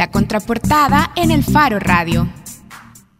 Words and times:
La 0.00 0.10
contraportada 0.10 1.12
en 1.14 1.30
el 1.30 1.44
Faro 1.44 1.78
Radio. 1.78 2.26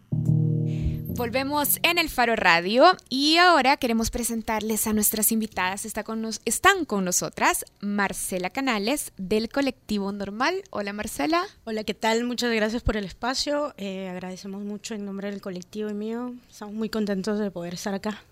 Volvemos 0.09 1.79
en 1.83 1.99
el 1.99 2.09
Faro 2.09 2.35
Radio 2.35 2.97
y 3.07 3.37
ahora 3.37 3.77
queremos 3.77 4.09
presentarles 4.09 4.87
a 4.87 4.93
nuestras 4.93 5.31
invitadas. 5.31 5.85
Está 5.85 6.03
con 6.03 6.23
nos, 6.23 6.41
están 6.43 6.85
con 6.85 7.05
nosotras 7.05 7.65
Marcela 7.81 8.49
Canales 8.49 9.13
del 9.17 9.49
colectivo 9.49 10.11
Normal. 10.11 10.63
Hola 10.71 10.91
Marcela. 10.91 11.43
Hola, 11.65 11.83
¿qué 11.83 11.93
tal? 11.93 12.23
Muchas 12.23 12.51
gracias 12.51 12.81
por 12.81 12.97
el 12.97 13.05
espacio. 13.05 13.75
Eh, 13.77 14.09
agradecemos 14.09 14.63
mucho 14.63 14.95
en 14.95 15.05
nombre 15.05 15.29
del 15.29 15.39
colectivo 15.39 15.87
y 15.91 15.93
mío. 15.93 16.33
Estamos 16.49 16.73
muy 16.73 16.89
contentos 16.89 17.37
de 17.37 17.51
poder 17.51 17.75
estar 17.75 17.93
acá. 17.93 18.23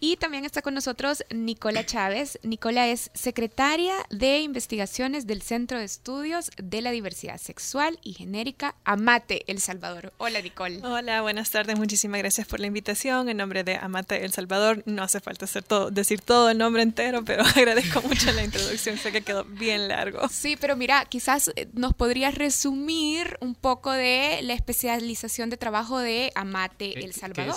Y 0.00 0.16
también 0.16 0.44
está 0.44 0.62
con 0.62 0.74
nosotros 0.74 1.24
Nicola 1.30 1.84
Chávez. 1.86 2.38
Nicola 2.42 2.88
es 2.88 3.10
secretaria 3.14 3.94
de 4.10 4.40
investigaciones 4.40 5.26
del 5.26 5.42
Centro 5.42 5.78
de 5.78 5.84
Estudios 5.84 6.50
de 6.56 6.82
la 6.82 6.90
Diversidad 6.90 7.38
Sexual 7.38 7.98
y 8.02 8.14
Genérica 8.14 8.74
Amate 8.84 9.44
El 9.50 9.60
Salvador. 9.60 10.12
Hola 10.18 10.40
Nicole. 10.42 10.80
Hola, 10.82 11.22
buenas 11.22 11.50
tardes. 11.50 11.78
Muchísimas 11.78 12.18
gracias 12.18 12.46
por 12.46 12.60
la 12.60 12.66
invitación. 12.66 13.28
En 13.28 13.38
nombre 13.38 13.64
de 13.64 13.76
Amate 13.76 14.24
El 14.24 14.32
Salvador, 14.32 14.82
no 14.86 15.02
hace 15.02 15.20
falta 15.20 15.46
hacer 15.46 15.62
todo, 15.62 15.90
decir 15.90 16.20
todo 16.20 16.50
el 16.50 16.58
nombre 16.58 16.82
entero, 16.82 17.24
pero 17.24 17.44
agradezco 17.56 18.02
mucho 18.02 18.30
la 18.32 18.44
introducción. 18.44 18.98
Sé 18.98 19.12
que 19.12 19.22
quedó 19.22 19.44
bien 19.44 19.88
largo. 19.88 20.28
Sí, 20.28 20.56
pero 20.60 20.76
mira, 20.76 21.04
quizás 21.06 21.50
eh, 21.56 21.68
nos 21.72 21.94
podrías 21.94 22.34
resumir 22.34 23.38
un 23.40 23.54
poco 23.54 23.92
de 23.92 24.40
la 24.42 24.54
especialización 24.54 25.50
de 25.50 25.56
trabajo 25.56 25.98
de 25.98 26.32
Amate 26.34 27.02
El 27.04 27.12
Salvador. 27.14 27.54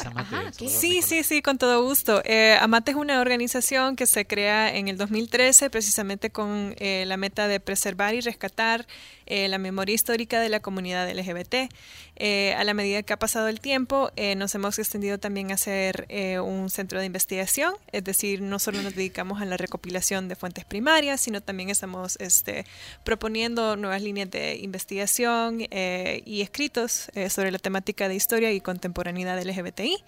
Sí, 0.58 1.02
sí, 1.02 1.24
sí, 1.24 1.42
con 1.42 1.58
todo 1.58 1.84
gusto. 1.84 1.89
Eh, 2.26 2.56
Amate 2.62 2.92
es 2.92 2.98
una 2.98 3.20
organización 3.20 3.96
que 3.96 4.06
se 4.06 4.28
crea 4.28 4.76
en 4.76 4.90
el 4.90 4.98
2013 4.98 5.72
precisamente 5.72 6.30
con 6.30 6.76
eh, 6.78 7.04
la 7.08 7.18
meta 7.18 7.48
de 7.48 7.60
preservar 7.60 8.14
y 8.14 8.22
rescatar 8.22 8.86
eh, 9.26 9.48
la 9.48 9.58
memoria 9.58 9.96
histórica 9.96 10.40
de 10.40 10.50
la 10.50 10.60
comunidad 10.60 11.10
LGBT. 11.10 11.72
a 12.56 12.64
la 12.64 12.74
medida 12.76 13.02
que 13.02 13.14
ha 13.14 13.18
pasado 13.18 13.48
el 13.48 13.60
tiempo, 13.60 14.12
nos 14.38 14.54
hemos 14.54 14.78
extendido 14.78 15.18
también 15.18 15.52
a 15.52 15.58
ser 15.58 16.06
un 16.44 16.70
centro 16.70 17.00
de 17.00 17.06
investigación, 17.06 17.74
es 17.92 18.04
decir, 18.04 18.42
no 18.42 18.60
solo 18.60 18.82
nos 18.82 18.94
dedicamos 18.94 19.42
a 19.42 19.46
la 19.46 19.58
recopilación 19.58 20.28
de 20.28 20.36
fuentes 20.36 20.66
primarias, 20.66 21.22
sino 21.22 21.42
también 21.42 21.70
estamos 21.70 22.18
este, 22.20 22.66
proponiendo 23.04 23.78
nuevas 23.78 24.02
líneas 24.02 24.30
de 24.30 24.58
investigación 24.58 25.62
y 25.62 26.42
escritos 26.42 27.10
sobre 27.30 27.52
la 27.52 27.60
temática 27.60 28.10
de 28.10 28.16
historia 28.16 28.52
y 28.52 28.60
contemporaneidad 28.60 29.42
LGBTI. 29.42 30.04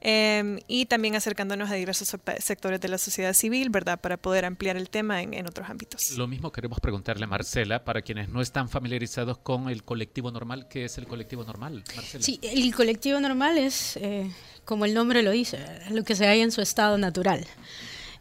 Em, 0.00 0.60
y 0.68 0.86
también 0.86 1.16
acercándonos 1.16 1.70
a 1.70 1.74
diversos 1.74 2.14
sectores 2.38 2.80
de 2.80 2.88
la 2.88 2.98
sociedad 2.98 3.32
civil, 3.32 3.68
¿verdad? 3.70 4.00
Para 4.00 4.16
poder 4.16 4.44
ampliar 4.44 4.76
el 4.76 4.90
tema 4.90 5.22
en, 5.22 5.46
otros 5.46 5.68
ámbitos. 5.68 6.12
Lo 6.16 6.28
mismo 6.28 6.52
queremos 6.52 6.78
preguntarle 6.78 7.24
a 7.24 7.26
Marcela, 7.26 7.84
para 7.84 8.02
quienes 8.02 8.28
no 8.28 8.40
están 8.40 8.68
familiarizados 8.68 9.38
con 9.38 9.68
el 9.68 9.82
colectivo 9.82 10.30
normal, 10.30 10.68
¿qué 10.68 10.84
es 10.84 10.98
el 10.98 11.06
colectivo 11.06 11.42
normal, 11.42 11.82
Marcela? 11.96 12.22
Sí, 12.22 12.38
el 12.42 12.72
colectivo 12.74 13.18
normal 13.18 13.58
es, 13.58 13.96
eh, 13.96 14.30
como 14.64 14.84
el 14.84 14.94
nombre 14.94 15.22
lo 15.22 15.32
dice, 15.32 15.58
lo 15.90 16.04
que 16.04 16.14
se 16.14 16.26
halla 16.26 16.44
en 16.44 16.52
su 16.52 16.60
estado 16.60 16.96
natural. 16.96 17.44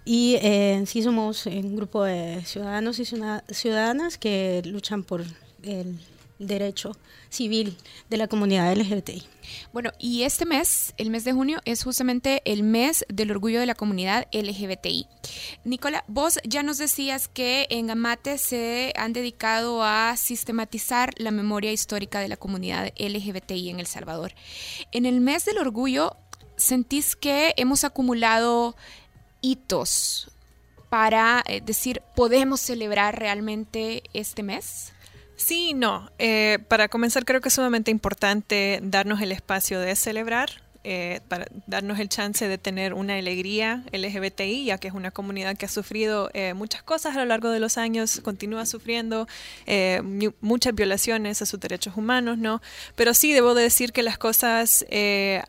Y 0.04 0.38
eh, 0.42 0.82
sí 0.88 1.04
somos 1.04 1.46
un 1.46 1.76
grupo 1.76 2.04
de 2.04 2.42
ciudadanos 2.46 2.98
y 3.00 3.06
ciudadanas 3.06 4.18
que 4.18 4.62
luchan 4.66 5.04
por 5.04 5.22
el 5.64 6.00
derecho 6.40 6.96
civil 7.30 7.78
de 8.10 8.18
la 8.18 8.28
comunidad 8.28 8.76
LGBTI. 8.76 9.24
Bueno, 9.74 9.92
y 10.00 10.24
este 10.24 10.46
mes, 10.46 10.94
el 10.98 11.10
mes 11.10 11.24
de 11.24 11.34
junio, 11.34 11.60
es 11.66 11.84
justamente 11.84 12.42
el 12.46 12.64
mes 12.64 13.06
del 13.10 13.32
orgullo 13.32 13.60
de 13.60 13.66
la 13.66 13.76
comunidad 13.76 14.28
LGBTI. 14.32 15.08
Nicola, 15.64 16.04
vos 16.08 16.40
ya 16.44 16.64
nos 16.64 16.78
decías 16.78 17.28
que 17.28 17.68
en 17.70 17.90
Amate 17.90 18.38
se 18.38 18.94
han 18.98 19.14
dedicado 19.14 19.84
a 19.84 20.16
sistematizar 20.18 21.14
la 21.18 21.32
memoria 21.32 21.72
histórica 21.72 22.20
de 22.20 22.28
la 22.28 22.38
comunidad 22.38 22.92
LGBTI 22.98 23.70
en 23.70 23.80
El 23.80 23.88
Salvador. 23.88 24.34
En 24.92 25.06
el 25.06 25.22
mes 25.22 25.46
del 25.46 25.58
orgullo, 25.58 26.18
¿sentís 26.56 27.16
que 27.16 27.54
hemos 27.58 27.84
acumulado 27.84 28.76
hitos 29.42 30.32
para 30.90 31.44
eh, 31.48 31.62
decir, 31.62 32.02
podemos 32.16 32.62
celebrar 32.62 33.20
realmente 33.20 34.04
este 34.14 34.44
mes? 34.44 34.94
Sí, 35.38 35.74
no. 35.76 36.12
Eh, 36.18 36.58
para 36.68 36.90
comenzar, 36.90 37.24
creo 37.24 37.42
que 37.42 37.50
es 37.50 37.54
sumamente 37.54 37.92
importante 37.92 38.80
darnos 38.82 39.22
el 39.22 39.32
espacio 39.32 39.80
de 39.80 39.96
celebrar, 39.96 40.50
eh, 40.84 41.20
para 41.28 41.46
darnos 41.68 42.00
el 42.00 42.10
chance 42.10 42.48
de 42.48 42.58
tener 42.58 42.96
una 42.96 43.16
alegría 43.16 43.84
LGBTI, 43.92 44.66
ya 44.66 44.80
que 44.80 44.88
es 44.88 44.96
una 44.96 45.12
comunidad 45.12 45.56
que 45.56 45.68
ha 45.68 45.70
sufrido 45.70 46.32
eh, 46.34 46.56
muchas 46.56 46.82
cosas 46.82 47.16
a 47.16 47.20
lo 47.20 47.26
largo 47.26 47.52
de 47.52 47.60
los 47.60 47.78
años, 47.78 48.20
continúa 48.22 48.66
sufriendo 48.66 49.28
muchas 50.42 50.74
violaciones 50.74 51.42
a 51.44 51.46
sus 51.46 51.60
derechos 51.60 51.98
humanos, 51.98 52.40
¿no? 52.40 52.62
Pero 52.96 53.14
sí 53.14 53.32
debo 53.32 53.54
decir 53.54 53.92
que 53.92 54.02
las 54.02 54.18
cosas 54.18 54.88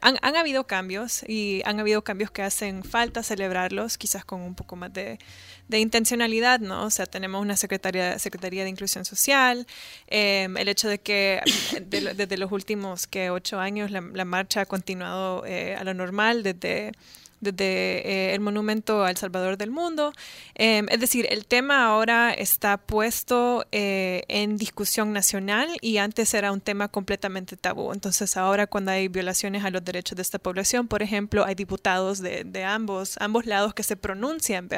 han, 0.02 0.18
han 0.20 0.36
habido 0.36 0.66
cambios 0.66 1.22
y 1.26 1.62
han 1.64 1.80
habido 1.80 2.02
cambios 2.02 2.30
que 2.30 2.42
hacen 2.42 2.84
falta 2.84 3.22
celebrarlos, 3.22 3.96
quizás 3.96 4.24
con 4.26 4.42
un 4.42 4.54
poco 4.54 4.76
más 4.76 4.92
de 4.92 5.18
de 5.68 5.78
intencionalidad, 5.78 6.60
¿no? 6.60 6.84
O 6.84 6.90
sea, 6.90 7.06
tenemos 7.06 7.40
una 7.42 7.56
secretaría, 7.56 8.18
secretaría 8.18 8.64
de 8.64 8.70
Inclusión 8.70 9.04
Social, 9.04 9.66
em, 10.06 10.56
el 10.56 10.68
hecho 10.68 10.88
de 10.88 10.98
que 10.98 11.40
desde 11.86 12.38
los 12.38 12.50
últimos 12.52 13.06
que 13.06 13.30
ocho 13.30 13.60
años 13.60 13.90
la, 13.90 14.24
marcha 14.24 14.62
ha 14.62 14.66
continuado 14.66 15.44
eh, 15.46 15.76
a 15.76 15.84
lo 15.84 15.94
normal, 15.94 16.42
desde 16.42 16.92
desde 17.40 17.64
eh, 17.64 18.34
el 18.34 18.40
monumento 18.40 19.04
al 19.04 19.16
Salvador 19.16 19.56
del 19.56 19.70
Mundo. 19.70 20.12
Em, 20.54 20.86
es 20.90 21.00
decir, 21.00 21.26
el 21.30 21.46
tema 21.46 21.86
ahora 21.86 22.32
está 22.32 22.76
puesto 22.78 23.66
eh, 23.72 24.22
en 24.28 24.56
discusión 24.56 25.12
nacional 25.12 25.68
y 25.80 25.98
antes 25.98 26.34
era 26.34 26.52
un 26.52 26.60
tema 26.60 26.88
completamente 26.88 27.56
tabú. 27.56 27.92
Entonces 27.92 28.36
ahora 28.36 28.66
cuando 28.66 28.90
hay 28.90 29.08
violaciones 29.08 29.64
a 29.64 29.70
los 29.70 29.84
derechos 29.84 30.16
de 30.16 30.22
esta 30.22 30.38
población, 30.38 30.88
por 30.88 31.02
ejemplo, 31.02 31.44
hay 31.44 31.54
diputados 31.54 32.20
de, 32.20 32.64
ambos, 32.64 33.16
ambos 33.20 33.46
lados 33.46 33.74
que 33.74 33.82
se 33.82 33.96
pronuncian 33.96 34.68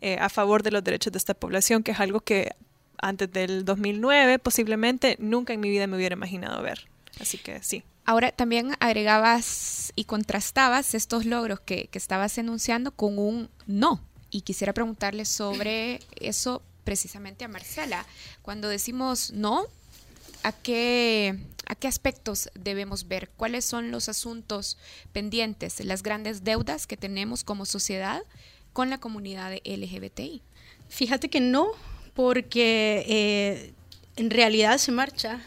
eh, 0.00 0.16
a 0.20 0.28
favor 0.28 0.62
de 0.62 0.70
los 0.70 0.84
derechos 0.84 1.12
de 1.12 1.18
esta 1.18 1.34
población, 1.34 1.82
que 1.82 1.92
es 1.92 2.00
algo 2.00 2.20
que 2.20 2.52
antes 2.98 3.30
del 3.32 3.64
2009 3.64 4.38
posiblemente 4.38 5.16
nunca 5.18 5.52
en 5.52 5.60
mi 5.60 5.68
vida 5.70 5.86
me 5.86 5.96
hubiera 5.96 6.14
imaginado 6.14 6.62
ver. 6.62 6.88
Así 7.20 7.38
que 7.38 7.62
sí. 7.62 7.84
Ahora 8.04 8.32
también 8.32 8.74
agregabas 8.80 9.92
y 9.94 10.04
contrastabas 10.04 10.94
estos 10.94 11.24
logros 11.24 11.60
que, 11.60 11.88
estabas 11.92 12.36
enunciando 12.38 12.90
con 12.90 13.18
un 13.18 13.48
no. 13.66 14.00
Y 14.30 14.42
quisiera 14.42 14.72
preguntarle 14.72 15.24
sobre 15.24 16.00
eso 16.16 16.62
precisamente 16.84 17.44
a 17.44 17.48
Marcela. 17.48 18.04
Cuando 18.42 18.68
decimos 18.68 19.32
no, 19.32 19.66
¿a 20.42 20.52
qué, 20.52 21.38
¿a 21.66 21.74
qué 21.76 21.86
aspectos 21.86 22.50
debemos 22.54 23.06
ver? 23.06 23.30
¿Cuáles 23.36 23.64
son 23.64 23.90
los 23.92 24.08
asuntos 24.08 24.78
pendientes, 25.12 25.84
las 25.84 26.02
grandes 26.02 26.42
deudas 26.42 26.86
que 26.86 26.96
tenemos 26.96 27.44
como 27.44 27.66
sociedad 27.66 28.22
con 28.72 28.90
la 28.90 28.98
comunidad 28.98 29.52
LGBTI? 29.64 30.42
Fíjate 30.88 31.30
que 31.30 31.40
no, 31.40 31.68
porque 32.14 33.04
eh, 33.06 33.74
en 34.16 34.30
realidad 34.30 34.78
se 34.78 34.92
marcha 34.92 35.40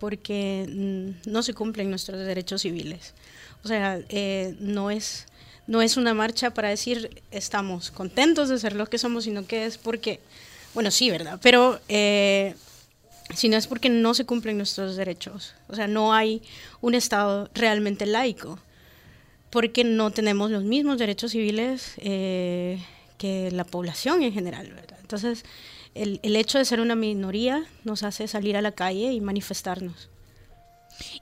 porque 0.00 0.66
mm, 0.68 1.30
no 1.30 1.44
se 1.44 1.54
cumplen 1.54 1.90
nuestros 1.90 2.18
derechos 2.18 2.62
civiles. 2.62 3.14
O 3.62 3.68
sea, 3.68 4.00
eh, 4.08 4.56
no, 4.58 4.90
es, 4.90 5.26
no 5.68 5.82
es 5.82 5.96
una 5.96 6.14
marcha 6.14 6.50
para 6.52 6.70
decir 6.70 7.22
estamos 7.30 7.92
contentos 7.92 8.48
de 8.48 8.58
ser 8.58 8.74
lo 8.74 8.86
que 8.86 8.98
somos, 8.98 9.24
sino 9.24 9.46
que 9.46 9.66
es 9.66 9.78
porque, 9.78 10.18
bueno, 10.74 10.90
sí, 10.90 11.10
¿verdad? 11.10 11.38
Pero 11.42 11.78
eh, 11.88 12.54
si 13.34 13.48
no 13.48 13.56
es 13.56 13.66
porque 13.66 13.90
no 13.90 14.14
se 14.14 14.24
cumplen 14.24 14.56
nuestros 14.56 14.96
derechos. 14.96 15.54
O 15.68 15.76
sea, 15.76 15.86
no 15.86 16.14
hay 16.14 16.42
un 16.80 16.94
Estado 16.94 17.50
realmente 17.54 18.06
laico, 18.06 18.58
porque 19.50 19.84
no 19.84 20.10
tenemos 20.10 20.50
los 20.50 20.64
mismos 20.64 20.98
derechos 20.98 21.32
civiles 21.32 21.94
eh, 21.98 22.82
que 23.18 23.50
la 23.50 23.64
población 23.64 24.22
en 24.22 24.32
general, 24.32 24.72
¿verdad? 24.72 24.98
Entonces, 25.00 25.44
el, 25.94 26.20
el 26.22 26.36
hecho 26.36 26.58
de 26.58 26.64
ser 26.64 26.80
una 26.80 26.94
minoría 26.94 27.64
nos 27.84 28.02
hace 28.02 28.28
salir 28.28 28.56
a 28.56 28.62
la 28.62 28.72
calle 28.72 29.12
y 29.12 29.20
manifestarnos. 29.20 30.10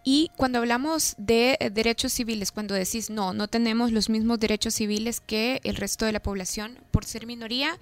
Y 0.05 0.31
cuando 0.37 0.59
hablamos 0.59 1.15
de 1.19 1.57
eh, 1.61 1.71
derechos 1.71 2.13
civiles, 2.13 2.53
cuando 2.53 2.75
decís 2.75 3.11
no, 3.11 3.33
no 3.33 3.49
tenemos 3.49 3.93
los 3.93 4.09
mismos 4.09 4.41
derechos 4.41 4.75
civiles 4.75 5.21
que 5.21 5.61
el 5.65 5.77
resto 5.77 6.07
de 6.07 6.13
la 6.13 6.21
población 6.21 6.79
por 6.91 7.05
ser 7.05 7.27
minoría, 7.27 7.79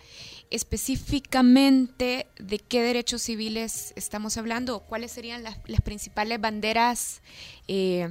específicamente 0.50 2.26
de 2.38 2.58
qué 2.58 2.82
derechos 2.82 3.22
civiles 3.22 3.92
estamos 3.96 4.36
hablando, 4.36 4.80
cuáles 4.80 5.12
serían 5.12 5.42
las, 5.42 5.56
principales 5.82 6.40
banderas 6.40 7.22
eh, 7.68 8.08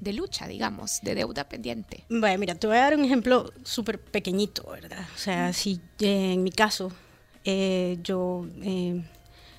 de 0.00 0.12
lucha, 0.12 0.46
digamos, 0.46 1.00
de 1.02 1.14
deuda 1.14 1.48
pendiente. 1.48 2.04
Bueno, 2.08 2.38
mira, 2.38 2.54
te 2.54 2.66
voy 2.66 2.76
a 2.76 2.82
dar 2.82 2.96
un 2.96 3.04
ejemplo 3.04 3.52
súper 3.64 4.00
pequeñito, 4.00 4.68
¿verdad? 4.70 5.06
O 5.14 5.18
sea, 5.18 5.52
si 5.52 5.80
eh, 6.00 6.32
en 6.32 6.42
mi 6.42 6.52
caso 6.52 6.92
eh, 7.50 7.98
yo 8.02 8.46
eh, 8.62 9.02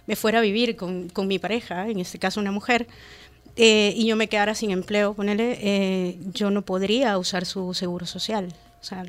me 0.06 0.16
fuera 0.16 0.38
a 0.38 0.42
vivir 0.44 0.76
con, 0.76 1.10
con, 1.10 1.28
mi 1.28 1.40
pareja, 1.40 1.90
en 1.90 2.00
este 2.00 2.20
caso 2.20 2.40
una 2.40 2.52
mujer, 2.52 2.86
eh, 3.56 3.94
y 3.96 4.06
yo 4.06 4.16
me 4.16 4.30
quedara 4.30 4.54
sin 4.54 4.70
empleo, 4.70 5.16
ponele, 5.16 6.20
yo 6.32 6.52
no 6.52 6.62
podría 6.62 7.18
usar 7.18 7.48
su 7.48 7.74
seguro 7.74 8.06
social. 8.06 8.54
O 8.80 8.84
sea, 8.84 9.04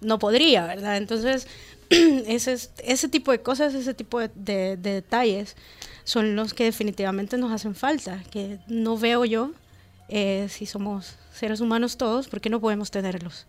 no 0.00 0.18
podría, 0.18 0.66
¿verdad? 0.66 0.96
Entonces, 0.96 1.46
ese, 1.90 2.58
ese 2.82 3.08
tipo 3.08 3.30
de 3.30 3.42
cosas, 3.42 3.74
ese 3.74 3.94
tipo 3.94 4.18
de, 4.18 4.28
de, 4.34 4.76
detalles 4.76 5.54
son 6.02 6.34
los 6.34 6.54
que 6.54 6.64
definitivamente 6.64 7.38
nos 7.38 7.52
hacen 7.52 7.76
falta, 7.76 8.24
que 8.32 8.58
no 8.66 8.98
veo 8.98 9.24
yo 9.24 9.52
eh, 10.08 10.48
si 10.50 10.66
somos 10.66 11.14
seres 11.32 11.60
humanos 11.60 11.96
todos, 11.96 12.26
¿por 12.26 12.40
qué 12.40 12.50
no 12.50 12.60
podemos 12.60 12.90
tenerlos? 12.90 13.46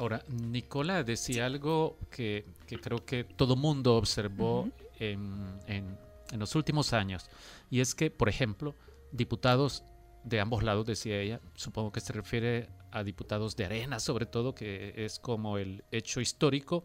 Ahora, 0.00 0.24
Nicola 0.28 1.04
decía 1.04 1.44
algo 1.44 1.98
que, 2.10 2.46
que 2.66 2.80
creo 2.80 3.04
que 3.04 3.22
todo 3.22 3.54
mundo 3.54 3.96
observó 3.96 4.66
en, 4.98 5.60
en, 5.66 5.94
en, 6.32 6.40
los 6.40 6.54
últimos 6.54 6.94
años, 6.94 7.28
y 7.70 7.80
es 7.80 7.94
que, 7.94 8.10
por 8.10 8.30
ejemplo, 8.30 8.74
diputados 9.12 9.84
de 10.24 10.40
ambos 10.40 10.62
lados, 10.62 10.86
decía 10.86 11.20
ella, 11.20 11.38
supongo 11.54 11.92
que 11.92 12.00
se 12.00 12.14
refiere 12.14 12.70
a 12.90 13.04
diputados 13.04 13.56
de 13.56 13.66
Arena, 13.66 14.00
sobre 14.00 14.24
todo, 14.24 14.54
que 14.54 14.94
es 14.96 15.18
como 15.18 15.58
el 15.58 15.84
hecho 15.90 16.22
histórico, 16.22 16.82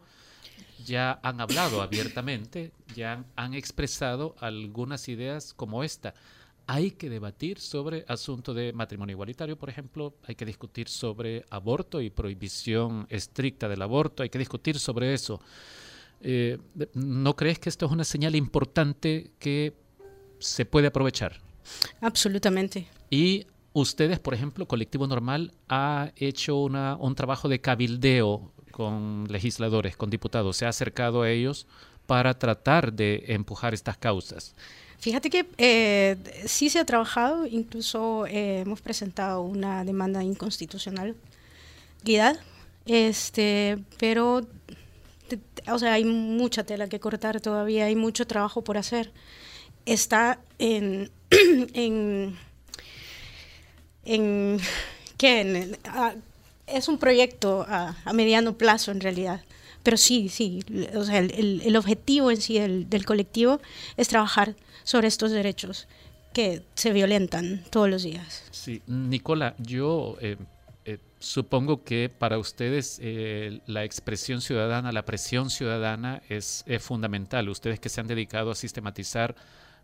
ya 0.84 1.18
han 1.22 1.40
hablado 1.40 1.80
abiertamente, 1.80 2.70
ya 2.94 3.24
han 3.34 3.54
expresado 3.54 4.36
algunas 4.40 5.08
ideas 5.08 5.54
como 5.54 5.84
esta. 5.84 6.12
Hay 6.68 6.90
que 6.92 7.08
debatir 7.08 7.60
sobre 7.60 8.04
asunto 8.08 8.52
de 8.52 8.72
matrimonio 8.72 9.12
igualitario, 9.12 9.56
por 9.56 9.70
ejemplo, 9.70 10.14
hay 10.26 10.34
que 10.34 10.44
discutir 10.44 10.88
sobre 10.88 11.44
aborto 11.50 12.00
y 12.00 12.10
prohibición 12.10 13.06
estricta 13.08 13.68
del 13.68 13.82
aborto, 13.82 14.24
hay 14.24 14.30
que 14.30 14.38
discutir 14.38 14.78
sobre 14.78 15.14
eso. 15.14 15.40
Eh, 16.20 16.58
¿No 16.94 17.36
crees 17.36 17.60
que 17.60 17.68
esto 17.68 17.86
es 17.86 17.92
una 17.92 18.04
señal 18.04 18.34
importante 18.34 19.30
que 19.38 19.74
se 20.38 20.64
puede 20.64 20.88
aprovechar? 20.88 21.38
Absolutamente. 22.00 22.88
Y 23.10 23.46
ustedes, 23.72 24.18
por 24.18 24.34
ejemplo, 24.34 24.66
Colectivo 24.66 25.06
Normal 25.06 25.52
ha 25.68 26.10
hecho 26.16 26.56
una, 26.56 26.96
un 26.96 27.14
trabajo 27.14 27.48
de 27.48 27.60
cabildeo 27.60 28.52
con 28.72 29.26
legisladores, 29.30 29.96
con 29.96 30.10
diputados, 30.10 30.56
se 30.56 30.66
ha 30.66 30.70
acercado 30.70 31.22
a 31.22 31.30
ellos 31.30 31.66
para 32.06 32.38
tratar 32.38 32.92
de 32.92 33.24
empujar 33.28 33.72
estas 33.72 33.96
causas. 33.96 34.54
Fíjate 34.98 35.30
que 35.30 35.46
eh, 35.58 36.16
sí 36.46 36.70
se 36.70 36.78
ha 36.78 36.84
trabajado, 36.84 37.46
incluso 37.46 38.26
eh, 38.26 38.60
hemos 38.60 38.80
presentado 38.80 39.42
una 39.42 39.84
demanda 39.84 40.22
inconstitucionalidad, 40.24 41.16
este, 42.86 43.78
pero 43.98 44.42
o 45.68 45.78
sea, 45.78 45.94
hay 45.94 46.04
mucha 46.04 46.64
tela 46.64 46.88
que 46.88 47.00
cortar 47.00 47.40
todavía, 47.40 47.86
hay 47.86 47.96
mucho 47.96 48.26
trabajo 48.26 48.62
por 48.62 48.78
hacer. 48.78 49.12
Está 49.84 50.38
en, 50.58 51.10
en, 51.74 52.36
¿qué? 55.16 55.40
En, 55.40 55.78
a, 55.84 56.14
es 56.66 56.88
un 56.88 56.98
proyecto 56.98 57.64
a, 57.68 57.94
mediano 58.12 58.56
plazo 58.56 58.90
en 58.90 59.00
realidad. 59.00 59.40
Pero 59.86 59.98
sí, 59.98 60.28
sí, 60.28 60.64
o 60.96 61.04
sea, 61.04 61.20
el, 61.20 61.76
objetivo 61.76 62.32
en 62.32 62.40
sí 62.40 62.58
del, 62.58 62.90
del, 62.90 63.06
colectivo 63.06 63.60
es 63.96 64.08
trabajar 64.08 64.56
sobre 64.82 65.06
estos 65.06 65.30
derechos 65.30 65.86
que 66.32 66.64
se 66.74 66.92
violentan 66.92 67.62
todos 67.70 67.88
los 67.88 68.02
días. 68.02 68.42
Sí, 68.50 68.82
Nicola, 68.88 69.54
yo 69.60 70.16
eh, 70.20 70.38
eh, 70.86 70.98
supongo 71.20 71.84
que 71.84 72.08
para 72.08 72.36
ustedes 72.36 72.98
eh, 73.00 73.60
la 73.66 73.84
expresión 73.84 74.40
ciudadana, 74.40 74.90
la 74.90 75.04
presión 75.04 75.50
ciudadana 75.50 76.20
es, 76.28 76.64
es 76.66 76.82
fundamental. 76.82 77.48
Ustedes 77.48 77.78
que 77.78 77.88
se 77.88 78.00
han 78.00 78.08
dedicado 78.08 78.50
a 78.50 78.56
sistematizar 78.56 79.36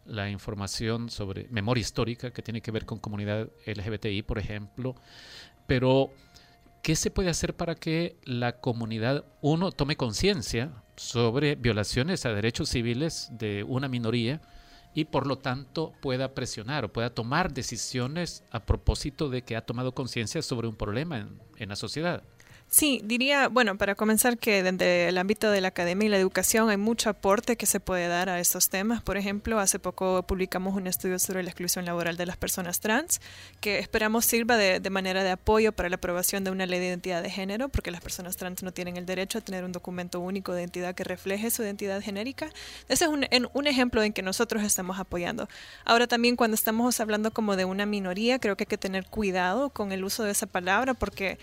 la 0.05 0.29
información 0.29 1.11
sobre 1.11 1.47
memoria 1.51 1.81
histórica 1.81 2.33
que 2.33 2.43
tiene 2.43 2.61
que 2.61 2.73
ver 2.73 2.87
con 2.87 2.99
comunidad 2.99 3.51
LGBTI, 3.67 4.23
por 4.23 4.41
ejemplo, 4.41 4.97
pero 5.69 6.11
¿qué 6.83 6.97
se 6.97 7.11
puede 7.11 7.31
hacer 7.31 7.57
para 7.57 7.77
que 7.77 8.17
la 8.25 8.61
comunidad, 8.61 9.25
uno, 9.41 9.71
tome 9.71 9.97
conciencia 9.97 10.83
sobre 10.97 11.55
violaciones 11.55 12.27
a 12.27 12.35
derechos 12.35 12.69
civiles 12.69 13.29
de 13.33 13.65
una 13.65 13.89
minoría 13.89 14.43
y 14.95 15.07
por 15.07 15.27
lo 15.27 15.39
tanto 15.39 15.93
pueda 16.03 16.35
presionar 16.35 16.85
o 16.85 16.93
pueda 16.93 17.11
tomar 17.11 17.55
decisiones 17.55 18.45
a 18.51 18.67
propósito 18.67 19.31
de 19.31 19.43
que 19.43 19.57
ha 19.57 19.65
tomado 19.65 19.95
conciencia 19.95 20.43
sobre 20.43 20.69
un 20.69 20.77
problema 20.77 21.19
en, 21.19 21.41
en 21.57 21.69
la 21.69 21.77
sociedad? 21.77 22.25
Sí, 22.75 23.03
diría, 23.05 23.49
bueno, 23.49 23.77
para 23.77 23.95
comenzar 23.95 24.39
que 24.39 24.63
desde 24.63 25.09
el 25.09 25.19
ámbito 25.19 25.51
de 25.51 25.61
la 25.61 25.69
academia 25.69 26.07
y 26.07 26.09
la 26.09 26.17
educación 26.17 26.71
hay 26.71 26.79
mucho 26.79 27.11
aporte 27.11 27.57
que 27.59 27.67
se 27.67 27.81
puede 27.81 28.09
dar 28.09 28.31
a 28.31 28.41
estos 28.41 28.71
temas. 28.71 29.03
Por 29.03 29.19
ejemplo, 29.19 29.59
hace 29.59 29.79
poco 29.79 30.23
publicamos 30.23 30.75
un 30.75 30.87
estudio 30.87 31.19
sobre 31.19 31.43
la 31.43 31.51
exclusión 31.51 31.85
laboral 31.85 32.17
de 32.17 32.25
las 32.25 32.39
personas 32.39 32.81
trans, 32.81 33.21
que 33.61 33.79
esperamos 33.79 34.25
sirva 34.25 34.57
de, 34.57 34.81
manera 34.89 35.23
de 35.23 35.33
apoyo 35.33 35.73
para 35.73 35.91
la 35.91 35.97
aprobación 35.97 36.45
de 36.45 36.51
una 36.51 36.65
ley 36.65 36.81
de 36.81 36.87
identidad 36.87 37.23
de 37.23 37.29
género, 37.29 37.69
porque 37.69 37.91
las 37.91 38.01
personas 38.01 38.39
trans 38.39 38.63
no 38.63 38.73
tienen 38.73 38.97
el 38.97 39.05
derecho 39.05 39.37
a 39.37 39.43
tener 39.43 39.65
un 39.65 39.73
documento 39.73 40.21
único 40.21 40.55
de 40.55 40.63
identidad 40.63 40.95
que 40.95 41.05
refleje 41.05 41.51
su 41.51 41.63
identidad 41.63 42.01
genérica. 42.01 42.49
Ese 42.89 43.05
es 43.05 43.11
un, 43.11 43.67
ejemplo 43.67 44.03
en 44.03 44.15
que 44.15 44.23
nosotros 44.23 44.63
estamos 44.63 44.99
apoyando. 44.99 45.47
Ahora 45.85 46.07
también 46.07 46.37
cuando 46.37 46.55
estamos 46.55 47.01
hablando 47.01 47.33
como 47.33 47.55
de 47.55 47.67
una 47.67 47.85
minoría, 47.85 48.39
creo 48.39 48.57
que 48.57 48.63
hay 48.63 48.69
que 48.69 48.79
tener 48.79 49.05
cuidado 49.05 49.69
con 49.69 49.93
el 49.93 50.05
uso 50.05 50.25
de 50.25 50.31
esa 50.31 50.47
palabra, 50.47 50.95
porque 50.95 51.37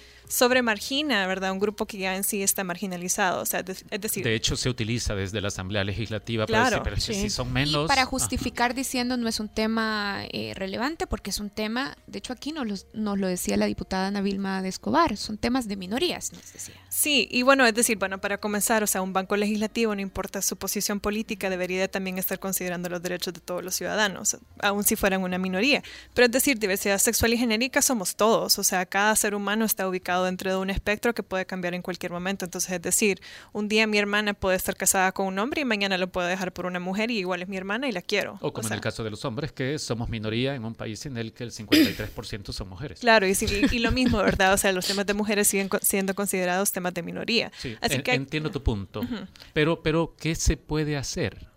¿verdad? 1.27 1.51
Un 1.51 1.59
grupo 1.59 1.85
que 1.85 1.97
ya 1.97 2.15
en 2.15 2.23
sí 2.23 2.43
está 2.43 2.63
marginalizado. 2.63 3.41
O 3.41 3.45
sea, 3.45 3.63
de, 3.63 3.73
es 3.73 4.01
decir... 4.01 4.23
De 4.23 4.35
hecho, 4.35 4.55
se 4.55 4.69
utiliza 4.69 5.15
desde 5.15 5.41
la 5.41 5.49
Asamblea 5.49 5.83
Legislativa 5.83 6.45
claro, 6.45 6.83
para 6.83 6.95
decir, 6.95 7.07
pero 7.07 7.19
sí. 7.19 7.29
si 7.29 7.29
son 7.29 7.51
menos... 7.51 7.85
Y 7.85 7.87
para 7.87 8.05
justificar 8.05 8.73
diciendo 8.73 9.17
no 9.17 9.27
es 9.27 9.39
un 9.39 9.49
tema 9.49 10.23
eh, 10.31 10.53
relevante, 10.55 11.07
porque 11.07 11.29
es 11.29 11.39
un 11.39 11.49
tema, 11.49 11.97
de 12.07 12.19
hecho 12.19 12.33
aquí 12.33 12.51
nos 12.51 12.67
lo, 12.67 12.75
nos 12.93 13.17
lo 13.17 13.27
decía 13.27 13.57
la 13.57 13.65
diputada 13.65 14.07
Ana 14.07 14.21
Vilma 14.21 14.61
de 14.61 14.69
Escobar, 14.69 15.17
son 15.17 15.37
temas 15.37 15.67
de 15.67 15.75
minorías, 15.75 16.33
nos 16.33 16.53
decía. 16.53 16.75
Sí, 16.89 17.27
y 17.31 17.43
bueno, 17.43 17.65
es 17.65 17.73
decir, 17.73 17.97
bueno, 17.97 18.19
para 18.19 18.37
comenzar, 18.37 18.83
o 18.83 18.87
sea, 18.87 19.01
un 19.01 19.13
banco 19.13 19.35
legislativo, 19.37 19.95
no 19.95 20.01
importa 20.01 20.41
su 20.41 20.57
posición 20.57 20.99
política, 20.99 21.49
debería 21.49 21.87
también 21.89 22.17
estar 22.17 22.39
considerando 22.39 22.89
los 22.89 23.01
derechos 23.01 23.33
de 23.33 23.39
todos 23.39 23.63
los 23.63 23.75
ciudadanos, 23.75 24.37
aun 24.59 24.83
si 24.83 24.95
fueran 24.95 25.23
una 25.23 25.37
minoría. 25.37 25.83
Pero 26.13 26.25
es 26.25 26.31
decir, 26.31 26.59
diversidad 26.59 26.97
sexual 26.97 27.33
y 27.33 27.37
genérica 27.37 27.81
somos 27.81 28.15
todos, 28.15 28.59
o 28.59 28.63
sea, 28.63 28.85
cada 28.85 29.15
ser 29.15 29.35
humano 29.35 29.65
está 29.65 29.87
ubicado 29.87 30.25
dentro 30.25 30.51
de 30.51 30.57
un 30.57 30.69
espectro 30.69 31.08
que 31.13 31.23
puede 31.23 31.45
cambiar 31.45 31.73
en 31.73 31.81
cualquier 31.81 32.11
momento. 32.11 32.45
Entonces, 32.45 32.71
es 32.71 32.81
decir, 32.81 33.21
un 33.53 33.67
día 33.67 33.87
mi 33.87 33.97
hermana 33.97 34.33
puede 34.33 34.57
estar 34.57 34.75
casada 34.75 35.11
con 35.11 35.27
un 35.27 35.39
hombre 35.39 35.61
y 35.61 35.65
mañana 35.65 35.97
lo 35.97 36.11
puedo 36.11 36.27
dejar 36.27 36.53
por 36.53 36.65
una 36.65 36.79
mujer 36.79 37.11
y 37.11 37.19
igual 37.19 37.41
es 37.41 37.47
mi 37.47 37.57
hermana 37.57 37.87
y 37.87 37.91
la 37.91 38.01
quiero. 38.01 38.37
O 38.41 38.53
como 38.53 38.65
o 38.65 38.67
sea, 38.67 38.75
en 38.75 38.77
el 38.79 38.81
caso 38.81 39.03
de 39.03 39.09
los 39.09 39.25
hombres, 39.25 39.51
que 39.51 39.79
somos 39.79 40.09
minoría 40.09 40.55
en 40.55 40.65
un 40.65 40.75
país 40.75 41.05
en 41.05 41.17
el 41.17 41.33
que 41.33 41.43
el 41.43 41.51
53% 41.51 42.51
son 42.51 42.69
mujeres. 42.69 42.99
Claro, 42.99 43.27
y, 43.27 43.31
y, 43.31 43.75
y, 43.75 43.79
lo 43.79 43.91
mismo, 43.91 44.17
¿verdad? 44.19 44.53
O 44.53 44.57
sea, 44.57 44.71
los 44.71 44.85
temas 44.85 45.05
de 45.05 45.13
mujeres 45.13 45.47
siguen 45.47 45.69
siendo 45.81 46.15
considerados 46.15 46.71
temas 46.71 46.93
de 46.93 47.03
minoría. 47.03 47.51
Sí, 47.57 47.77
Así 47.81 47.95
en, 47.95 48.03
que 48.03 48.13
entiendo 48.13 48.51
tu 48.51 48.63
punto. 48.63 49.01
Uh 49.01 49.03
-huh. 49.03 49.27
Pero, 49.53 49.81
pero, 49.83 50.15
¿qué 50.19 50.35
se 50.35 50.57
puede 50.57 50.97
hacer? 50.97 51.47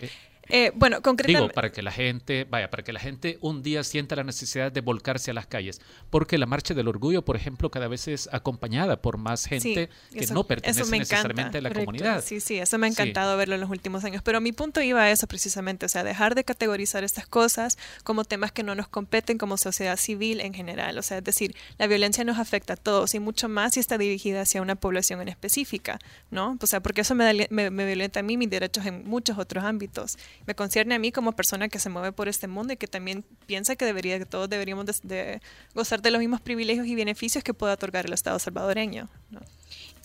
Eh, 0.00 0.10
eh, 0.48 0.72
bueno, 0.74 1.02
concretamente. 1.02 1.42
Digo, 1.42 1.54
para 1.54 1.70
que 1.72 1.82
la 1.82 1.90
gente, 1.90 2.44
vaya, 2.44 2.70
para 2.70 2.82
que 2.82 2.92
la 2.92 3.00
gente 3.00 3.38
un 3.40 3.62
día 3.62 3.84
sienta 3.84 4.16
la 4.16 4.24
necesidad 4.24 4.72
de 4.72 4.80
volcarse 4.80 5.30
a 5.30 5.34
las 5.34 5.46
calles. 5.46 5.80
Porque 6.10 6.38
la 6.38 6.46
marcha 6.46 6.74
del 6.74 6.88
orgullo, 6.88 7.24
por 7.24 7.36
ejemplo, 7.36 7.70
cada 7.70 7.88
vez 7.88 8.08
es 8.08 8.28
acompañada 8.32 9.00
por 9.00 9.18
más 9.18 9.46
gente 9.46 9.90
sí, 10.10 10.16
que 10.16 10.24
eso, 10.24 10.34
no 10.34 10.44
pertenece 10.44 10.84
necesariamente 10.90 11.58
a 11.58 11.60
la 11.60 11.68
Correcto. 11.68 11.86
comunidad. 11.86 12.24
Sí, 12.24 12.40
sí, 12.40 12.58
eso 12.58 12.78
me 12.78 12.86
ha 12.86 12.90
encantado 12.90 13.34
sí. 13.34 13.38
verlo 13.38 13.54
en 13.54 13.60
los 13.60 13.70
últimos 13.70 14.04
años. 14.04 14.22
Pero 14.22 14.40
mi 14.40 14.52
punto 14.52 14.80
iba 14.80 15.02
a 15.02 15.10
eso 15.10 15.26
precisamente, 15.26 15.86
o 15.86 15.88
sea, 15.88 16.04
dejar 16.04 16.34
de 16.34 16.44
categorizar 16.44 17.04
estas 17.04 17.26
cosas 17.26 17.78
como 18.04 18.24
temas 18.24 18.52
que 18.52 18.62
no 18.62 18.74
nos 18.74 18.88
competen 18.88 19.38
como 19.38 19.56
sociedad 19.56 19.96
civil 19.96 20.40
en 20.40 20.54
general. 20.54 20.98
O 20.98 21.02
sea, 21.02 21.18
es 21.18 21.24
decir, 21.24 21.54
la 21.78 21.86
violencia 21.86 22.24
nos 22.24 22.38
afecta 22.38 22.74
a 22.74 22.76
todos 22.76 23.14
y 23.14 23.20
mucho 23.20 23.48
más 23.48 23.74
si 23.74 23.80
está 23.80 23.98
dirigida 23.98 24.42
hacia 24.42 24.62
una 24.62 24.76
población 24.76 25.20
en 25.20 25.28
específica, 25.28 25.98
¿no? 26.30 26.56
O 26.60 26.66
sea, 26.66 26.80
porque 26.80 27.02
eso 27.02 27.14
me, 27.14 27.24
da, 27.24 27.46
me, 27.50 27.70
me 27.70 27.86
violenta 27.86 28.20
a 28.20 28.22
mí 28.22 28.36
mis 28.36 28.50
derechos 28.50 28.86
en 28.86 29.06
muchos 29.06 29.38
otros 29.38 29.64
ámbitos. 29.64 30.16
Me 30.46 30.54
concierne 30.54 30.94
a 30.94 30.98
mí 30.98 31.12
como 31.12 31.32
persona 31.32 31.68
que 31.68 31.78
se 31.78 31.90
mueve 31.90 32.12
por 32.12 32.28
este 32.28 32.48
mundo 32.48 32.72
y 32.72 32.76
que 32.76 32.86
también 32.86 33.24
piensa 33.46 33.76
que 33.76 33.84
debería 33.84 34.18
que 34.18 34.26
todos 34.26 34.48
deberíamos 34.48 34.86
de, 35.02 35.40
gozar 35.74 36.02
de 36.02 36.10
los 36.10 36.20
mismos 36.20 36.40
privilegios 36.40 36.86
y 36.86 36.94
beneficios 36.94 37.44
que 37.44 37.54
pueda 37.54 37.74
otorgar 37.74 38.06
el 38.06 38.12
Estado 38.12 38.38
salvadoreño. 38.38 39.08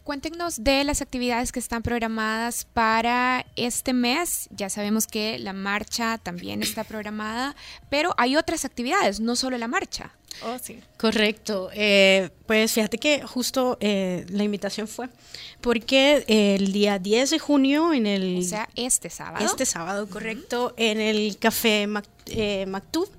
Cuéntenos 0.03 0.65
de 0.65 0.83
las 0.83 1.01
actividades 1.01 1.53
que 1.53 1.60
están 1.60 1.81
programadas 1.81 2.65
para 2.65 3.45
este 3.55 3.93
mes. 3.93 4.50
Ya 4.51 4.69
sabemos 4.69 5.07
que 5.07 5.39
la 5.39 5.53
marcha 5.53 6.17
también 6.17 6.62
está 6.62 6.83
programada, 6.93 7.55
pero 7.89 8.13
hay 8.17 8.36
otras 8.36 8.65
actividades, 8.65 9.22
no 9.22 9.38
solo 9.38 9.57
la 9.57 9.69
marcha. 9.69 10.12
Oh, 10.41 10.57
sí. 10.62 10.81
Correcto. 10.98 11.69
Eh, 11.74 12.31
pues 12.45 12.74
fíjate 12.74 12.98
que 12.98 13.22
justo 13.22 13.77
eh, 13.79 14.25
la 14.29 14.43
invitación 14.43 14.89
fue 14.89 15.07
porque 15.62 16.25
el 16.27 16.74
día 16.74 17.00
10 17.00 17.29
de 17.29 17.39
junio 17.39 17.93
en 17.93 18.05
el... 18.05 18.39
O 18.39 18.41
sea, 18.41 18.67
este 18.75 19.10
sábado. 19.10 19.45
Este 19.45 19.65
sábado, 19.65 20.10
correcto, 20.10 20.65
uh 20.65 20.69
-huh. 20.69 20.74
en 20.77 21.00
el 21.00 21.38
Café 21.38 21.88
Mac, 21.88 22.05
eh, 22.25 22.65
Mactub. 22.65 23.10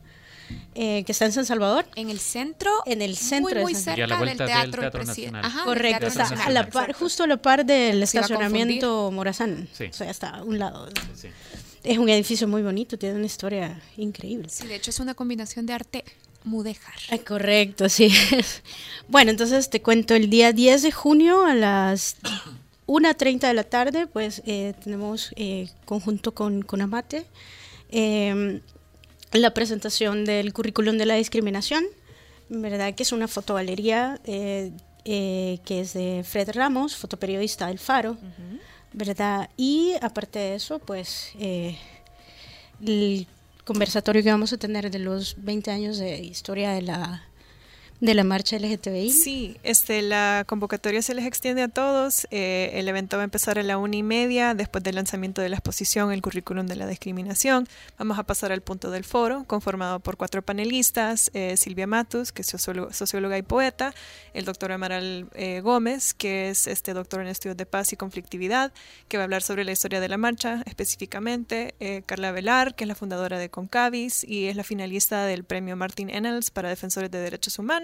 Eh, 0.75 1.05
que 1.05 1.13
está 1.13 1.25
en 1.27 1.33
San 1.33 1.47
Salvador. 1.47 1.87
En 1.95 2.11
el 2.11 2.19
centro. 2.19 2.71
En 2.87 3.03
el 3.03 3.17
centro. 3.17 3.55
Muy, 3.55 3.63
muy 3.63 3.75
cerca 3.75 4.07
la 4.07 4.19
del 4.19 4.37
Teatro, 4.37 4.83
del 4.83 4.91
teatro 4.91 5.05
Nacional. 5.05 5.45
Ajá, 5.45 5.65
Correcto, 5.65 5.99
teatro 6.01 6.09
está 6.09 6.23
nacional. 6.23 6.47
a 6.47 6.51
la 6.51 6.71
par, 6.71 6.93
justo 6.93 7.23
a 7.23 7.27
la 7.27 7.37
par 7.37 7.65
del 7.65 8.03
estacionamiento 8.03 9.11
Morazán. 9.11 9.69
Sí. 9.73 9.85
O 9.85 9.93
sea, 9.93 10.11
está 10.11 10.31
a 10.31 10.43
un 10.43 10.59
lado. 10.59 10.89
Sí. 11.15 11.29
Es 11.85 11.99
un 11.99 12.09
edificio 12.09 12.49
muy 12.49 12.63
bonito, 12.63 12.99
tiene 12.99 13.17
una 13.17 13.27
historia 13.27 13.81
increíble. 13.99 14.49
Sí, 14.49 14.67
de 14.67 14.77
hecho 14.77 14.91
es 14.91 15.01
una 15.01 15.15
combinación 15.15 15.67
de 15.67 15.75
arte 15.75 16.05
mudéjar. 16.45 16.95
Ay, 17.11 17.19
correcto, 17.21 17.89
sí. 17.89 18.11
bueno, 19.09 19.31
entonces 19.31 19.71
te 19.71 19.83
cuento 19.83 20.15
el 20.15 20.31
día 20.31 20.53
10 20.53 20.83
de 20.83 20.93
junio 20.93 21.45
a 21.45 21.55
las 21.55 22.17
1.30 22.87 23.49
de 23.49 23.55
la 23.55 23.65
tarde, 23.65 24.07
pues 24.07 24.43
eh, 24.47 24.75
tenemos 24.83 25.33
eh, 25.37 25.69
conjunto 25.85 26.33
con, 26.33 26.63
con 26.63 26.81
Amate 26.81 27.27
em, 27.91 28.61
la 29.35 29.53
presentación 29.53 30.25
del 30.25 30.53
currículum 30.53 30.97
de 30.97 31.07
la 31.07 31.17
discriminación, 31.17 31.85
¿verdad? 32.49 32.95
Que 32.95 33.03
es 33.03 33.13
una 33.13 33.29
fotogalería 33.29 34.21
eh, 34.25 34.73
que 35.05 35.81
es 35.81 35.93
de 35.93 36.25
Fred 36.25 36.51
Ramos, 36.55 36.97
fotoperiodista 36.97 37.67
del 37.67 37.79
Faro, 37.79 38.17
¿verdad? 38.93 39.51
Y 39.57 39.93
aparte 40.01 40.39
de 40.39 40.55
eso, 40.55 40.79
pues 40.79 41.33
el 41.39 43.27
conversatorio 43.65 44.23
que 44.23 44.31
vamos 44.31 44.53
a 44.53 44.57
tener 44.57 44.91
de 44.91 44.99
los 44.99 45.37
20 45.39 45.71
años 45.71 45.99
de 45.99 46.19
historia 46.19 46.73
de 46.73 46.83
la 46.83 47.25
de 48.01 48.15
la 48.15 48.25
marcha 48.25 48.59
LGTBI. 48.59 49.11
Sí, 49.11 49.57
este, 49.63 50.03
la 50.03 50.45
convocatoria 50.47 51.01
se 51.01 51.15
les 51.15 51.27
extiende 51.27 51.63
a 51.63 51.69
todos. 51.69 52.27
Eh, 52.31 52.73
el 52.75 52.89
evento 52.89 53.17
va 53.17 53.23
a 53.23 53.25
empezar 53.25 53.59
a 53.59 53.63
la 53.63 53.79
una 53.79 53.97
y 53.97 54.03
media 54.03 54.55
después 54.55 54.83
del 54.83 54.97
lanzamiento 54.97 55.41
de 55.41 55.49
la 55.49 55.57
exposición 55.57 56.13
El 56.13 56.21
currículum 56.21 56.67
de 56.67 56.77
la 56.77 56.87
discriminación. 56.87 57.69
Vamos 57.99 58.19
a 58.19 58.25
pasar 58.25 58.53
al 58.53 58.63
punto 58.63 58.91
del 58.91 59.05
foro, 59.05 59.45
conformado 59.45 60.01
por 60.01 60.17
cuatro 60.17 60.43
panelistas: 60.43 61.31
eh, 61.35 61.57
Silvia 61.57 61.87
Matus, 61.87 62.33
que 62.33 62.43
es 62.43 62.49
socióloga 62.49 63.39
y 63.39 63.43
poeta, 63.43 63.95
el 64.35 64.45
doctor 64.45 64.73
Amaral 64.73 65.29
eh, 65.35 65.61
Gómez, 65.61 66.15
que 66.15 66.51
es 66.51 66.67
este 66.67 66.95
doctor 66.95 67.21
en 67.21 67.29
estudios 67.29 67.57
de 67.57 67.67
paz 67.67 67.93
y 67.93 67.97
conflictividad, 67.97 68.73
que 69.09 69.17
va 69.17 69.23
a 69.23 69.25
hablar 69.25 69.43
sobre 69.43 69.65
la 69.65 69.73
historia 69.73 70.01
de 70.01 70.09
la 70.09 70.19
marcha 70.19 70.63
específicamente, 70.67 71.75
Carla 72.07 72.33
Velar, 72.33 72.75
que 72.75 72.85
es 72.85 72.89
la 72.89 72.95
fundadora 72.95 73.39
de 73.39 73.51
Concavis 73.51 74.25
y 74.25 74.47
es 74.47 74.57
la 74.57 74.65
finalista 74.65 75.27
del 75.27 75.45
premio 75.45 75.77
Martin 75.77 76.11
Ennels 76.11 76.51
para 76.51 76.69
defensores 76.69 77.11
de 77.11 77.19
derechos 77.19 77.59
humanos 77.59 77.84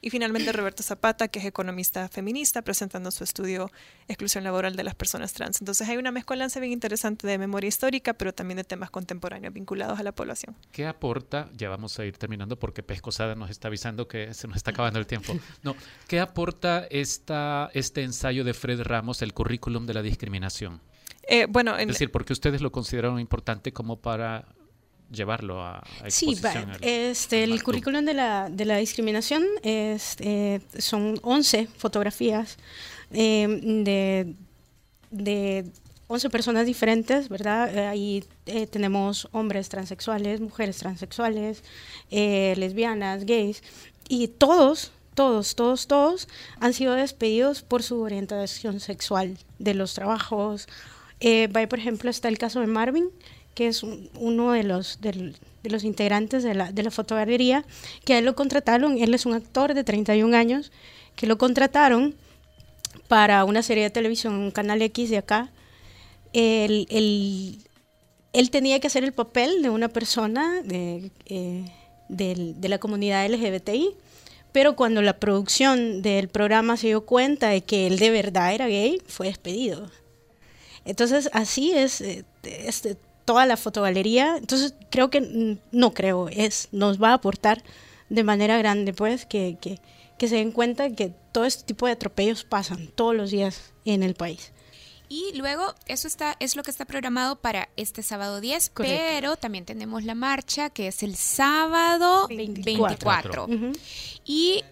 y 0.00 0.10
finalmente 0.10 0.52
Roberto 0.52 0.82
Zapata, 0.82 1.28
que 1.28 1.38
es 1.38 1.44
economista 1.44 2.08
feminista, 2.08 2.62
presentando 2.62 3.10
su 3.10 3.24
estudio 3.24 3.70
Exclusión 4.08 4.44
Laboral 4.44 4.76
de 4.76 4.84
las 4.84 4.94
Personas 4.94 5.32
Trans. 5.32 5.60
Entonces 5.60 5.88
hay 5.88 5.96
una 5.96 6.10
mezcolanza 6.10 6.60
bien 6.60 6.72
interesante 6.72 7.26
de 7.26 7.38
memoria 7.38 7.68
histórica, 7.68 8.14
pero 8.14 8.32
también 8.34 8.58
de 8.58 8.64
temas 8.64 8.90
contemporáneos 8.90 9.54
vinculados 9.54 9.98
a 9.98 10.02
la 10.02 10.12
población. 10.12 10.56
¿Qué 10.72 10.86
aporta? 10.86 11.48
Ya 11.56 11.68
vamos 11.68 11.98
a 11.98 12.04
ir 12.04 12.16
terminando 12.18 12.58
porque 12.58 12.82
Pescosada 12.82 13.34
nos 13.34 13.50
está 13.50 13.68
avisando 13.68 14.08
que 14.08 14.34
se 14.34 14.46
nos 14.48 14.56
está 14.56 14.72
acabando 14.72 14.98
el 14.98 15.06
tiempo. 15.06 15.38
No, 15.62 15.74
¿qué 16.08 16.20
aporta 16.20 16.86
esta, 16.90 17.70
este 17.74 18.02
ensayo 18.02 18.44
de 18.44 18.54
Fred 18.54 18.82
Ramos, 18.82 19.20
el 19.20 19.34
currículum 19.34 19.86
de 19.86 19.94
la 19.94 20.02
discriminación? 20.02 20.80
Eh, 21.28 21.46
bueno, 21.48 21.76
es 21.76 21.86
decir, 21.86 22.10
porque 22.10 22.32
ustedes 22.32 22.60
lo 22.60 22.72
consideraron 22.72 23.20
importante 23.20 23.72
como 23.72 24.00
para 24.00 24.46
llevarlo 25.10 25.62
a, 25.62 25.82
Sí, 26.08 26.36
este, 26.80 27.44
el 27.44 27.62
currículum 27.62 28.04
de 28.04 28.14
la, 28.14 28.48
de 28.48 28.64
la 28.64 28.76
discriminación 28.76 29.44
es, 29.62 30.16
eh, 30.20 30.60
son 30.78 31.18
11 31.22 31.68
fotografías 31.76 32.56
em, 33.10 33.84
de, 33.84 34.34
de 35.10 35.66
11 36.06 36.30
personas 36.30 36.66
diferentes, 36.66 37.28
¿verdad? 37.28 37.74
Eh, 37.74 37.86
ahí 37.86 38.24
eh, 38.46 38.66
tenemos 38.66 39.28
hombres 39.32 39.68
transexuales, 39.68 40.40
mujeres 40.40 40.78
transexuales, 40.78 41.62
lesbianas, 42.10 43.24
gays, 43.24 43.62
y 44.08 44.28
todos, 44.28 44.92
todos, 45.14 45.54
todos, 45.54 45.86
todos 45.86 46.28
han 46.58 46.72
sido 46.72 46.94
despedidos 46.94 47.62
por 47.62 47.82
su 47.82 48.00
orientación 48.00 48.80
sexual 48.80 49.38
de 49.58 49.74
los 49.74 49.94
trabajos. 49.94 50.66
por 51.20 51.78
ejemplo, 51.78 52.10
está 52.10 52.28
el 52.28 52.38
caso 52.38 52.60
de 52.60 52.66
Marvin, 52.66 53.10
que 53.54 53.68
es 53.68 53.82
uno 53.82 54.52
de 54.52 54.64
los, 54.64 55.00
de, 55.00 55.34
los 55.64 55.84
integrantes 55.84 56.42
de 56.42 56.54
la, 56.54 56.72
de 56.72 56.82
la 56.82 56.90
fotogalería, 56.90 57.64
que 58.04 58.14
a 58.14 58.18
él 58.18 58.24
lo 58.24 58.34
contrataron, 58.34 58.98
él 58.98 59.14
es 59.14 59.26
un 59.26 59.34
actor 59.34 59.74
de 59.74 59.84
31 59.84 60.36
años, 60.36 60.72
que 61.16 61.26
lo 61.26 61.38
contrataron 61.38 62.14
para 63.08 63.44
una 63.44 63.62
serie 63.62 63.84
de 63.84 63.90
televisión, 63.90 64.34
un 64.34 64.50
canal 64.50 64.80
X 64.82 65.10
de 65.10 65.18
acá. 65.18 65.50
Él, 66.32 66.86
él, 68.32 68.50
tenía 68.50 68.78
que 68.80 68.86
hacer 68.86 69.04
el 69.04 69.12
papel 69.12 69.62
de 69.62 69.70
una 69.70 69.88
persona 69.88 70.62
de, 70.62 71.10
eh, 71.26 71.64
de, 72.08 72.68
la 72.68 72.78
comunidad 72.78 73.28
LGBTI, 73.28 73.96
pero 74.52 74.76
cuando 74.76 75.02
la 75.02 75.18
producción 75.18 76.02
del 76.02 76.28
programa 76.28 76.76
se 76.76 76.88
dio 76.88 77.04
cuenta 77.04 77.48
de 77.48 77.62
que 77.62 77.86
él 77.86 77.98
de 77.98 78.10
verdad 78.10 78.54
era 78.54 78.68
gay, 78.68 79.02
fue 79.06 79.26
despedido. 79.26 79.90
Entonces, 80.84 81.30
así 81.32 81.72
es, 81.72 82.00
eh, 82.00 82.24
este, 82.44 82.96
toda 83.30 83.46
la 83.46 83.56
fotogalería. 83.56 84.38
Entonces 84.38 84.74
creo 84.90 85.08
que, 85.08 85.56
no 85.70 85.94
creo, 85.94 86.28
es, 86.28 86.66
nos 86.72 87.00
va 87.00 87.10
a 87.10 87.14
aportar 87.14 87.62
de 88.08 88.24
manera 88.24 88.58
grande, 88.58 88.92
pues, 88.92 89.24
que, 89.24 89.56
que, 89.60 89.78
que 90.18 90.26
se 90.26 90.34
den 90.34 90.50
cuenta 90.50 90.90
que 90.90 91.12
todo 91.30 91.44
este 91.44 91.62
tipo 91.62 91.86
de 91.86 91.92
atropellos 91.92 92.42
pasan 92.42 92.88
todos 92.88 93.14
los 93.14 93.30
días 93.30 93.72
en 93.84 94.02
el 94.02 94.14
país. 94.14 94.50
Y 95.08 95.30
luego, 95.36 95.76
eso 95.86 96.08
está, 96.08 96.34
es 96.40 96.56
lo 96.56 96.64
que 96.64 96.72
está 96.72 96.86
programado 96.86 97.36
para 97.36 97.68
este 97.76 98.02
sábado 98.02 98.40
10, 98.40 98.72
pero 98.74 99.36
también 99.36 99.64
tenemos 99.64 100.02
la 100.02 100.16
marcha 100.16 100.70
que 100.70 100.88
es 100.88 101.04
el 101.04 101.14
sábado 101.14 102.26
24. 102.26 103.46
Y 104.24 104.64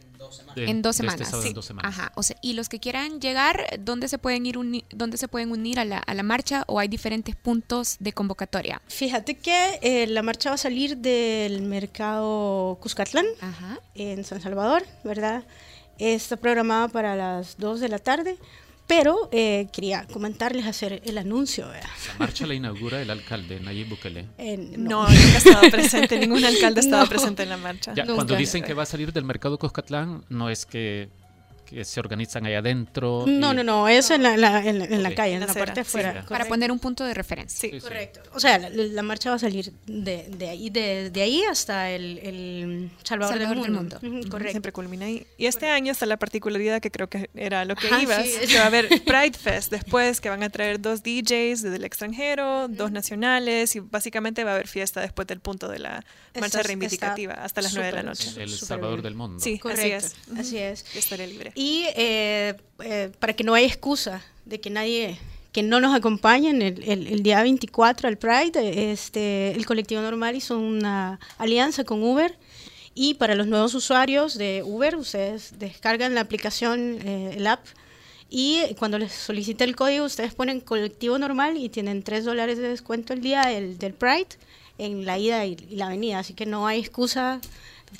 en 0.56 0.82
dos 0.82 1.00
este 1.00 1.25
semanas. 1.25 1.84
Ajá. 1.84 2.12
O 2.14 2.22
sea, 2.22 2.37
y 2.42 2.54
los 2.54 2.68
que 2.68 2.80
quieran 2.80 3.20
llegar, 3.20 3.78
¿dónde 3.80 4.08
se 4.08 4.18
pueden 4.18 4.46
ir 4.46 4.58
dónde 4.90 5.18
se 5.18 5.28
pueden 5.28 5.50
unir 5.50 5.78
a 5.78 5.84
la, 5.84 5.98
a 5.98 6.14
la, 6.14 6.22
marcha 6.22 6.64
o 6.66 6.78
hay 6.78 6.88
diferentes 6.88 7.37
puntos 7.37 7.96
de 8.00 8.12
convocatoria? 8.12 8.82
Fíjate 8.88 9.37
que 9.37 9.78
eh, 9.82 10.06
la 10.06 10.22
marcha 10.22 10.50
va 10.50 10.54
a 10.54 10.58
salir 10.58 10.96
del 10.96 11.62
mercado 11.62 12.78
Cuscatlán 12.80 13.26
en 13.94 14.25
San 14.25 14.40
Salvador, 14.40 14.84
¿verdad? 15.04 15.44
Está 15.98 16.37
programada 16.37 16.88
para 16.88 17.16
las 17.16 17.58
2 17.58 17.80
de 17.80 17.88
la 17.88 17.98
tarde. 17.98 18.38
Pero 18.88 19.28
eh, 19.33 19.68
quería 19.71 20.07
comentarles, 20.07 20.66
hacer 20.66 21.02
el 21.04 21.18
anuncio. 21.18 21.68
La 21.68 21.80
marcha 22.18 22.47
la 22.47 22.54
inaugura 22.54 23.00
el 23.02 23.11
alcalde 23.11 23.61
Nayib 23.61 23.90
Bukele. 23.90 24.26
Eh, 24.38 24.57
no. 24.57 25.02
nunca 25.02 25.12
ha 25.12 25.37
estado 25.37 25.71
presente, 25.71 26.18
ningún 26.21 26.42
alcalde 26.42 26.80
ha 26.80 26.85
estado 26.85 27.07
presente 27.07 27.42
en 27.42 27.50
la 27.50 27.59
marcha. 27.59 27.95
cuando 28.14 28.35
dicen 28.35 28.64
que 28.64 28.73
va 28.73 28.85
a 28.85 28.87
salir 28.87 29.12
del 29.12 29.25
mercado 29.25 29.59
Coscatlán, 29.59 30.25
no 30.30 30.49
es 30.49 30.64
que 30.64 31.11
que 31.68 31.84
se 31.84 32.00
organizan 32.00 32.46
ahí 32.46 32.54
adentro. 32.54 33.25
No, 33.26 33.52
no, 33.52 33.62
no, 33.62 33.88
es 33.88 34.10
en 34.10 34.22
la, 34.22 34.34
en 34.34 34.40
la, 34.40 34.64
en 34.64 35.02
la 35.02 35.14
calle, 35.14 35.34
en 35.34 35.40
la, 35.40 35.52
parte 35.52 35.80
afuera. 35.80 36.25
para 36.28 36.46
poner 36.46 36.72
un 36.72 36.78
punto 36.78 37.04
de 37.04 37.12
referencia. 37.12 37.70
Sí, 37.70 37.78
correcto. 37.78 38.20
O 38.34 38.40
sea, 38.40 38.58
la, 38.58 39.02
marcha 39.02 39.30
va 39.30 39.37
a 39.37 39.38
salir 39.38 39.72
de, 39.87 40.28
de 40.28 40.48
ahí, 40.48 40.70
de, 40.70 41.10
de, 41.10 41.22
ahí 41.22 41.42
hasta 41.42 41.90
el, 41.90 42.18
el 42.18 42.90
Salvador, 43.02 43.38
del 43.38 43.70
Mundo. 43.70 43.98
correcto. 44.30 44.50
Siempre 44.50 44.72
culmina 44.72 45.06
ahí. 45.06 45.26
Y 45.37 45.46
este 45.46 45.68
año 45.68 45.92
está 45.92 46.06
la 46.06 46.16
particularidad 46.16 46.80
que 46.80 46.90
creo 46.90 47.08
que 47.08 47.28
era 47.34 47.64
lo 47.64 47.76
que 47.76 47.88
ibas, 48.00 48.26
que 48.26 48.56
va 48.56 48.64
a 48.64 48.66
haber 48.66 48.88
Pride 49.04 49.38
Fest 49.38 49.70
después, 49.70 50.20
que 50.20 50.30
van 50.30 50.42
a 50.42 50.48
traer 50.48 50.80
dos 50.80 51.02
DJs 51.02 51.62
desde 51.62 51.76
el 51.76 51.84
extranjero, 51.84 52.68
dos 52.68 52.90
nacionales, 52.90 53.76
y 53.76 53.80
básicamente 53.80 54.44
va 54.44 54.52
a 54.52 54.54
haber 54.54 54.68
fiesta 54.68 55.00
después 55.00 55.28
del 55.28 55.40
punto 55.40 55.68
de 55.68 55.80
la 55.80 56.04
marcha 56.40 56.62
reivindicativa 56.62 57.34
hasta 57.34 57.60
las 57.60 57.75
nueve 57.75 57.90
de 57.90 57.96
la 57.96 58.02
noche. 58.02 58.42
El 58.42 58.50
Salvador 58.50 59.02
del 59.02 59.14
Mundo. 59.14 59.40
Sí, 59.40 59.60
así 59.70 59.90
es. 59.90 60.16
Así 60.37 60.58
es. 60.58 60.84
estaré 60.96 61.26
libre. 61.26 61.52
Y 61.58 61.86
eh, 61.96 62.54
eh, 62.84 63.10
para 63.18 63.32
que 63.32 63.42
no 63.42 63.52
haya 63.52 63.66
excusa 63.66 64.22
de 64.44 64.60
que 64.60 64.70
nadie 64.70 65.18
que 65.50 65.64
no 65.64 65.80
nos 65.80 65.92
acompañen 65.92 66.62
el, 66.62 67.22
día 67.24 67.42
24 67.42 68.06
al 68.06 68.16
Pride, 68.16 68.92
este, 68.92 69.50
el 69.50 69.66
colectivo 69.66 70.00
normal 70.00 70.36
hizo 70.36 70.56
una 70.56 71.18
alianza 71.36 71.82
con 71.82 72.04
Uber 72.04 72.38
y 72.94 73.14
para 73.14 73.34
los 73.34 73.48
nuevos 73.48 73.74
usuarios 73.74 74.38
de 74.38 74.62
Uber, 74.64 74.94
ustedes 74.94 75.58
descargan 75.58 76.14
la 76.14 76.20
aplicación, 76.20 77.00
eh, 77.04 77.34
el 77.38 77.48
app, 77.48 77.66
y 78.30 78.62
cuando 78.78 79.00
les 79.00 79.10
solicita 79.10 79.64
el 79.64 79.74
código, 79.74 80.04
ustedes 80.04 80.34
ponen 80.34 80.60
colectivo 80.60 81.18
normal 81.18 81.56
y 81.56 81.70
tienen 81.70 82.04
3 82.04 82.24
dólares 82.24 82.58
de 82.58 82.68
descuento 82.68 83.14
el 83.14 83.20
día 83.20 83.46
del, 83.46 83.78
del 83.78 83.94
Pride 83.94 84.28
en 84.78 85.04
la 85.04 85.18
ida 85.18 85.44
y, 85.44 85.56
y 85.68 85.74
la 85.74 85.88
venida. 85.88 86.20
Así 86.20 86.34
que 86.34 86.46
no 86.46 86.68
hay 86.68 86.78
excusa 86.78 87.40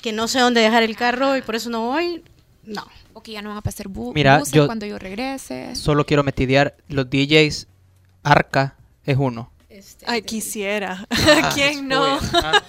que 0.01 0.13
no 0.13 0.29
sé 0.29 0.39
dónde 0.39 0.61
dejar 0.61 0.83
el 0.83 0.95
carro 0.95 1.35
y 1.35 1.41
por 1.41 1.55
eso 1.55 1.69
no 1.69 1.87
voy. 1.87 2.23
No. 2.69 2.87
O 3.13 3.21
que 3.21 3.31
ya 3.31 3.41
no 3.41 3.49
van 3.49 3.57
a 3.57 3.61
pasar 3.61 3.87
bu 3.87 4.13
Mira, 4.13 4.39
buses 4.39 4.65
cuando 4.65 4.85
yo 4.85 4.99
regrese. 4.99 5.75
Solo 5.75 6.05
quiero 6.05 6.23
metidear 6.23 6.75
los 6.87 7.09
DJs. 7.09 7.67
Arca 8.23 8.75
es 9.05 9.17
uno. 9.17 9.51
Este, 9.69 10.03
Ay, 10.07 10.23
quisiera. 10.23 11.07
¿Quién 11.53 11.87
no? 11.87 12.19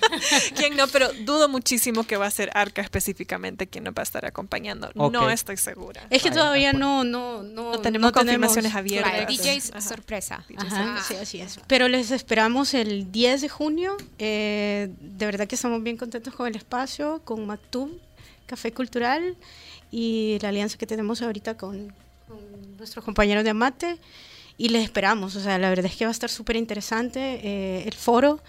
¿Quién 0.56 0.76
no? 0.76 0.86
Pero 0.88 1.08
dudo 1.24 1.48
muchísimo 1.48 2.04
que 2.04 2.16
va 2.16 2.26
a 2.26 2.30
ser 2.30 2.50
Arca 2.54 2.82
específicamente 2.82 3.66
quien 3.66 3.84
nos 3.84 3.94
va 3.94 4.00
a 4.00 4.02
estar 4.04 4.24
acompañando. 4.26 4.90
No 4.94 5.28
estoy 5.28 5.56
segura. 5.56 6.06
Es 6.10 6.22
que 6.22 6.30
todavía 6.30 6.72
no, 6.72 7.02
no, 7.02 7.42
no, 7.42 7.78
tenemos 7.80 8.12
confirmaciones 8.12 8.74
abiertas. 8.74 9.26
DJs 9.26 9.72
sorpresa. 9.82 10.44
sí, 11.08 11.14
así 11.16 11.40
es. 11.40 11.58
Pero 11.66 11.88
les 11.88 12.10
esperamos 12.10 12.74
el 12.74 13.10
10 13.10 13.40
de 13.40 13.48
junio. 13.48 13.96
Eh, 14.18 14.90
de 15.00 15.26
verdad 15.26 15.48
que 15.48 15.56
estamos 15.56 15.82
bien 15.82 15.96
contentos 15.96 16.34
con 16.34 16.46
el 16.46 16.54
espacio, 16.54 17.22
con 17.24 17.46
Matum, 17.46 17.90
Café 18.50 18.72
Cultural 18.72 19.36
y 19.92 20.38
la 20.42 20.48
alianza 20.48 20.76
que 20.76 20.86
tenemos 20.86 21.22
ahorita 21.22 21.56
con, 21.56 21.94
nuestros 22.78 23.04
compañeros 23.04 23.44
de 23.44 23.50
Amate 23.50 23.96
y 24.58 24.70
les 24.70 24.82
esperamos. 24.82 25.36
O 25.36 25.40
sea, 25.40 25.58
la 25.58 25.68
verdad 25.68 25.86
es 25.86 25.96
que 25.96 26.04
va 26.04 26.10
a 26.10 26.12
estar 26.12 26.30
súper 26.30 26.56
interesante 26.56 27.40
eh, 27.44 27.84
el 27.86 27.94
foro 27.94 28.40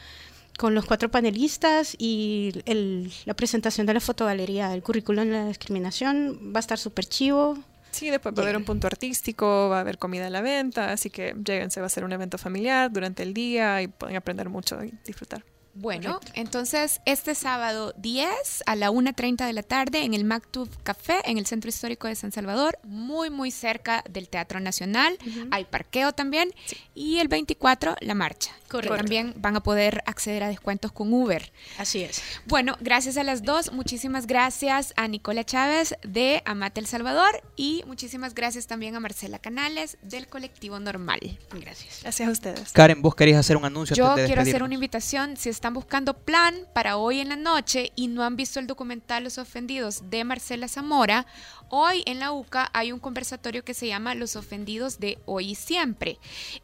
con 0.58 0.74
los 0.74 0.86
cuatro 0.86 1.10
panelistas 1.10 1.96
y 1.98 2.52
el, 2.66 3.12
la 3.26 3.34
presentación 3.34 3.86
de 3.86 3.94
la 3.94 4.00
fotogalería, 4.00 4.74
el 4.74 4.84
currículum 4.84 5.26
de 5.26 5.32
la 5.32 5.48
discriminación 5.48 6.52
va 6.54 6.60
a 6.60 6.66
estar 6.66 6.78
súper 6.78 7.06
chivo. 7.06 7.58
Sí, 7.92 8.10
después 8.10 8.34
va 8.36 8.40
a 8.40 8.44
haber 8.44 8.58
un 8.58 8.64
punto 8.64 8.88
artístico, 8.88 9.70
va 9.70 9.78
a 9.78 9.82
haber 9.82 9.98
comida 9.98 10.28
a 10.28 10.30
la 10.30 10.42
venta, 10.42 10.92
así 10.92 11.10
que 11.10 11.36
lléguense, 11.46 11.80
va 11.80 11.88
a 11.88 11.90
ser 11.90 12.04
un 12.04 12.12
evento 12.12 12.38
familiar 12.38 12.92
durante 12.92 13.24
el 13.24 13.34
día 13.34 13.82
y 13.82 13.88
pueden 13.88 14.16
aprender 14.16 14.50
mucho 14.50 14.84
y 14.84 14.94
disfrutar. 15.06 15.44
Bueno, 15.74 16.20
entonces 16.34 17.02
este 17.06 17.36
sábado 17.36 17.94
10 17.98 18.64
a 18.66 18.76
la 18.76 18.92
1.30 18.92 19.46
de 19.46 19.54
la 19.54 19.64
tarde 19.64 20.04
en 20.04 20.14
el 20.14 20.24
Mactub 20.24 20.70
Café 20.84 21.22
en 21.26 21.38
el 21.38 21.46
Centro 21.46 21.70
Histórico 21.70 22.08
de 22.08 22.16
San 22.16 22.32
Salvador, 22.32 22.78
muy 22.84 23.30
muy 23.30 23.52
cerca 23.52 24.04
del 24.10 24.30
Teatro 24.30 24.60
Nacional. 24.60 25.18
Hay 25.52 25.66
parqueo 25.66 26.14
también. 26.14 26.52
Y 26.94 27.20
el 27.20 27.28
24 27.28 27.96
la 28.02 28.14
marcha. 28.14 28.52
Correcto. 28.68 28.96
También 28.96 29.34
van 29.38 29.56
a 29.56 29.64
poder 29.64 30.02
acceder 30.06 30.44
a 30.44 30.48
descuentos 30.48 30.92
con 30.92 31.12
Uber. 31.14 31.52
Así 31.78 32.04
es. 32.04 32.22
Bueno, 32.46 32.78
gracias 32.80 33.18
a 33.18 33.24
las 33.24 33.44
dos. 33.44 33.72
Muchísimas 33.74 34.28
gracias 34.28 34.94
a 34.96 35.08
Nicola 35.08 35.44
Chávez 35.44 35.96
de 36.04 36.42
Amate 36.46 36.80
El 36.80 36.88
Salvador 36.88 37.44
y 37.56 37.84
muchísimas 37.86 38.34
gracias 38.34 38.68
también 38.68 38.96
a 38.96 39.00
Marcela 39.00 39.40
Canales 39.40 39.98
del 40.02 40.28
colectivo 40.28 40.80
Normal. 40.80 41.20
Gracias. 41.52 42.00
Gracias 42.02 42.30
a 42.30 42.32
ustedes. 42.32 42.72
Karen, 42.72 43.02
vos 43.02 43.16
querías 43.16 43.40
hacer 43.40 43.58
un 43.58 43.66
anuncio 43.66 43.96
Yo 43.96 44.10
antes 44.10 44.24
de 44.24 44.28
quiero 44.28 44.42
hacer 44.42 44.64
una 44.64 44.74
invitación. 44.74 45.36
Si 45.38 45.50
están 45.62 45.76
buscando 45.76 46.16
plan 46.16 46.56
para 46.74 46.98
hoy 46.98 47.20
en 47.20 47.30
la 47.30 47.36
noche 47.36 47.92
y 47.96 48.08
no 48.08 48.24
han 48.24 48.36
visto 48.36 48.60
el 48.60 48.66
documental 48.66 49.24
Los 49.24 49.38
Ofendidos 49.38 50.10
de 50.10 50.24
Marcela 50.24 50.68
Zamora, 50.68 51.28
hoy 51.70 52.02
en 52.08 52.20
la 52.20 52.32
UCA 52.32 52.72
hay 52.74 52.92
un 52.92 52.98
conversatorio 52.98 53.64
que 53.64 53.76
se 53.76 53.86
llama 53.86 54.16
Los 54.16 54.36
Ofendidos 54.36 55.00
de 55.00 55.20
Hoy 55.28 55.52
y 55.52 55.56
Siempre. 55.56 56.18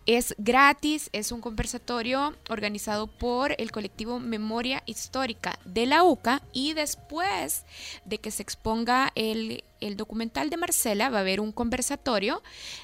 Es 0.08 0.34
gratis, 0.40 1.12
es 1.14 1.32
un 1.32 1.42
conversatorio 1.42 2.36
organizado 2.50 3.06
por 3.06 3.54
el 3.60 3.72
colectivo 3.72 4.20
Memoria 4.20 4.82
Histórica 4.88 5.60
de 5.64 5.86
la 5.86 6.04
UCA 6.04 6.42
y 6.52 6.74
después 6.74 7.66
de 8.04 8.18
que 8.18 8.32
se 8.32 8.42
exponga 8.42 9.12
el 9.14 9.64
el 9.80 9.96
documental 9.96 10.50
de 10.50 10.58
Marcela 10.58 11.10
va 11.10 11.20
a 11.20 11.22
haber 11.22 11.40
un 11.40 11.52
conversatorio 11.52 12.42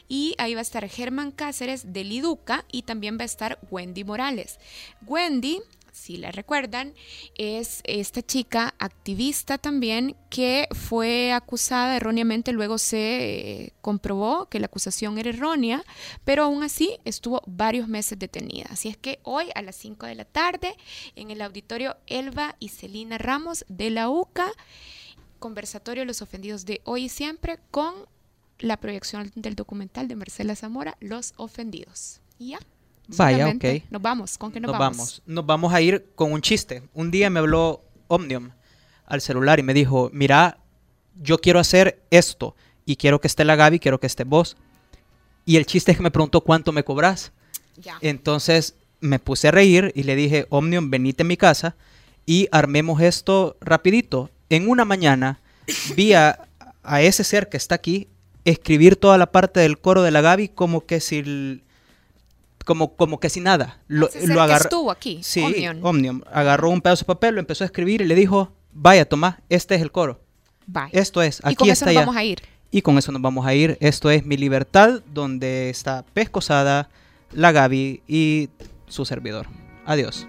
y 0.07 0.35
ahí 0.37 0.53
va 0.53 0.59
a 0.59 0.61
estar 0.61 0.87
Germán 0.87 1.31
Cáceres 1.31 1.91
de 1.91 2.03
Liduca 2.03 2.65
y 2.71 2.83
también 2.83 3.17
va 3.17 3.23
a 3.23 3.25
estar 3.25 3.57
Wendy 3.71 4.03
Morales. 4.03 4.59
Wendy, 5.05 5.59
si 5.93 6.17
la 6.17 6.31
recuerdan, 6.31 6.95
es 7.35 7.81
esta 7.83 8.23
chica 8.23 8.73
activista 8.79 9.59
también 9.59 10.17
que 10.31 10.67
fue 10.71 11.31
acusada 11.31 11.95
erróneamente, 11.95 12.51
luego 12.51 12.79
se 12.79 13.65
eh, 13.65 13.73
comprobó 13.81 14.49
que 14.49 14.59
la 14.59 14.65
acusación 14.65 15.19
era 15.19 15.29
errónea, 15.29 15.85
pero 16.25 16.45
aún 16.45 16.63
así 16.63 16.97
estuvo 17.05 17.43
varios 17.45 17.87
meses 17.87 18.17
detenida. 18.17 18.65
Así 18.71 18.89
es 18.89 18.97
que 18.97 19.19
hoy 19.21 19.45
a 19.53 19.61
las 19.61 19.75
5 19.75 20.07
de 20.07 20.15
la 20.15 20.25
tarde 20.25 20.75
en 21.15 21.29
el 21.29 21.41
auditorio 21.43 21.95
Elba 22.07 22.55
y 22.59 22.69
Celina 22.69 23.19
Ramos 23.19 23.63
de 23.69 23.91
la 23.91 24.09
UCA, 24.09 24.51
conversatorio 25.37 26.05
Los 26.05 26.23
Ofendidos 26.23 26.65
de 26.65 26.81
hoy 26.85 27.03
y 27.03 27.09
siempre 27.09 27.59
con 27.69 27.93
la 28.57 28.77
proyección 28.77 29.31
del 29.35 29.55
documental 29.55 30.07
de 30.07 30.15
Marcela 30.15 30.55
Zamora, 30.55 30.97
Los 30.99 31.33
Ofendidos. 31.37 32.19
Ya. 32.39 32.57
Vaya, 33.07 33.49
ok. 33.49 33.63
Nos 33.91 34.01
vamos. 34.01 34.37
¿Con 34.37 34.51
qué 34.51 34.59
nos, 34.59 34.71
Nos 34.71 34.79
vamos? 34.79 34.97
vamos. 34.97 35.21
Nos 35.25 35.45
vamos 35.45 35.73
a 35.73 35.81
ir 35.81 36.05
con 36.15 36.31
un 36.31 36.41
chiste. 36.41 36.83
Un 36.93 37.11
día 37.11 37.29
me 37.29 37.39
habló 37.39 37.81
Omnium 38.07 38.51
al 39.05 39.21
celular 39.21 39.59
y 39.59 39.63
me 39.63 39.73
dijo, 39.73 40.09
mira, 40.13 40.57
yo 41.21 41.37
quiero 41.39 41.59
hacer 41.59 42.01
esto 42.09 42.55
y 42.85 42.95
quiero 42.95 43.19
que 43.19 43.27
esté 43.27 43.43
la 43.45 43.55
Gaby, 43.55 43.79
quiero 43.79 43.99
que 43.99 44.07
esté 44.07 44.23
vos. 44.23 44.55
Y 45.45 45.57
el 45.57 45.65
chiste 45.65 45.91
es 45.91 45.97
que 45.97 46.03
me 46.03 46.11
preguntó 46.11 46.41
cuánto 46.41 46.71
me 46.71 46.83
cobras. 46.83 47.33
Ya. 47.77 47.97
Entonces 48.01 48.75
me 49.01 49.19
puse 49.19 49.49
a 49.49 49.51
reír 49.51 49.91
y 49.95 50.03
le 50.03 50.15
dije, 50.15 50.45
Omnium, 50.49 50.89
venite 50.89 51.23
a 51.23 51.25
mi 51.25 51.35
casa 51.35 51.75
y 52.25 52.47
armemos 52.51 53.01
esto 53.01 53.57
rapidito. 53.59 54.29
En 54.49 54.69
una 54.69 54.85
mañana 54.85 55.41
vi 55.95 56.13
a, 56.13 56.47
a 56.83 57.01
ese 57.01 57.23
ser 57.25 57.49
que 57.49 57.57
está 57.57 57.75
aquí 57.75 58.07
escribir 58.45 58.95
toda 58.95 59.17
la 59.17 59.31
parte 59.31 59.59
del 59.59 59.77
coro 59.79 60.01
de 60.03 60.11
la 60.11 60.21
Gaby 60.21 60.47
como 60.49 60.85
que 60.85 61.01
si... 61.01 61.17
l- 61.19 61.59
Como, 62.65 62.95
como 62.95 63.19
que 63.19 63.29
si 63.29 63.39
nada. 63.39 63.81
Lo, 63.87 64.07
lo 64.07 64.11
que 64.11 64.39
agarra- 64.39 64.57
estuvo 64.63 64.89
aquí, 64.91 65.19
Sí, 65.21 65.41
Omnium. 65.43 65.79
Omnium. 65.85 66.21
Agarró 66.31 66.69
un 66.69 66.81
pedazo 66.81 67.01
de 67.03 67.07
papel, 67.07 67.35
lo 67.35 67.39
empezó 67.41 67.63
a 67.63 67.67
escribir 67.67 68.01
y 68.01 68.05
le 68.05 68.15
dijo, 68.15 68.53
vaya, 68.71 69.05
Tomás, 69.05 69.35
este 69.49 69.75
es 69.75 69.81
el 69.81 69.91
coro. 69.91 70.21
Bye. 70.65 70.89
Esto 70.93 71.21
es, 71.21 71.39
y 71.43 71.47
aquí 71.47 71.55
con 71.55 71.67
eso 71.69 71.73
está 71.73 71.85
nos 71.87 71.93
ya. 71.93 71.99
vamos 72.01 72.15
a 72.15 72.23
ir. 72.23 72.41
Y 72.71 72.81
con 72.81 72.97
eso 72.97 73.11
nos 73.11 73.21
vamos 73.21 73.45
a 73.45 73.53
ir. 73.53 73.77
Esto 73.81 74.09
es 74.09 74.25
Mi 74.25 74.37
Libertad, 74.37 75.01
donde 75.13 75.69
está 75.69 76.03
Pescosada, 76.13 76.89
la 77.31 77.51
Gaby 77.51 78.01
y 78.07 78.49
su 78.87 79.05
servidor. 79.05 79.47
Adiós. 79.85 80.27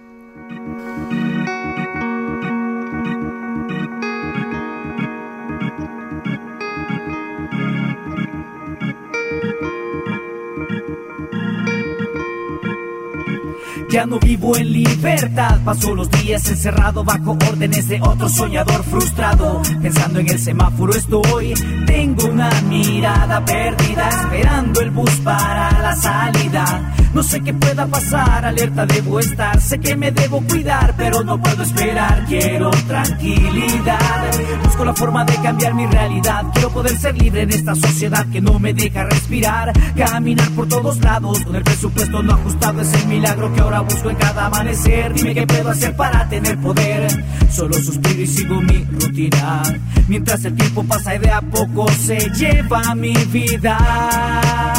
Ya 13.94 14.06
no 14.06 14.18
vivo 14.18 14.56
en 14.56 14.72
libertad, 14.72 15.60
paso 15.64 15.94
los 15.94 16.10
días 16.10 16.50
encerrado 16.50 17.04
bajo 17.04 17.38
órdenes 17.48 17.86
de 17.86 18.00
otro 18.02 18.28
soñador 18.28 18.82
frustrado. 18.82 19.62
Pensando 19.80 20.18
en 20.18 20.30
el 20.30 20.38
semáforo 20.40 20.92
estoy, 20.92 21.54
tengo 21.86 22.26
una 22.26 22.50
mirada 22.62 23.44
perdida, 23.44 24.08
esperando 24.08 24.80
el 24.80 24.90
bus 24.90 25.12
para 25.22 25.80
la 25.80 25.94
salida. 25.94 26.92
No 27.14 27.22
sé 27.22 27.40
qué 27.42 27.54
pueda 27.54 27.86
pasar, 27.86 28.44
alerta 28.44 28.84
debo 28.86 29.20
estar, 29.20 29.60
sé 29.60 29.78
que 29.78 29.94
me 29.94 30.10
debo 30.10 30.42
cuidar, 30.42 30.94
pero 30.96 31.22
no 31.22 31.40
puedo 31.40 31.62
esperar, 31.62 32.24
quiero 32.26 32.70
tranquilidad. 32.88 34.32
Busco 34.64 34.84
la 34.84 34.94
forma 34.94 35.24
de 35.24 35.36
cambiar 35.36 35.74
mi 35.74 35.86
realidad, 35.86 36.42
quiero 36.52 36.70
poder 36.70 36.98
ser 36.98 37.16
libre 37.16 37.42
en 37.42 37.50
esta 37.50 37.76
sociedad 37.76 38.26
que 38.32 38.40
no 38.40 38.58
me 38.58 38.74
deja 38.74 39.04
respirar, 39.04 39.72
caminar 39.96 40.50
por 40.50 40.66
todos 40.66 41.00
lados, 41.02 41.44
con 41.44 41.54
el 41.54 41.62
presupuesto 41.62 42.20
no 42.20 42.34
ajustado 42.34 42.80
es 42.80 42.92
el 42.92 43.06
milagro 43.06 43.54
que 43.54 43.60
ahora 43.60 43.80
busco 43.82 44.10
en 44.10 44.16
cada 44.16 44.46
amanecer. 44.46 45.14
Dime 45.14 45.34
qué 45.34 45.46
puedo 45.46 45.70
hacer 45.70 45.94
para 45.94 46.28
tener 46.28 46.58
poder, 46.60 47.24
solo 47.48 47.74
suspiro 47.74 48.22
y 48.22 48.26
sigo 48.26 48.60
mi 48.60 48.84
rutina, 48.84 49.62
mientras 50.08 50.44
el 50.44 50.56
tiempo 50.56 50.82
pasa 50.82 51.14
y 51.14 51.20
de 51.20 51.30
a 51.30 51.40
poco 51.40 51.88
se 51.92 52.18
lleva 52.30 52.92
mi 52.96 53.14
vida. 53.26 54.73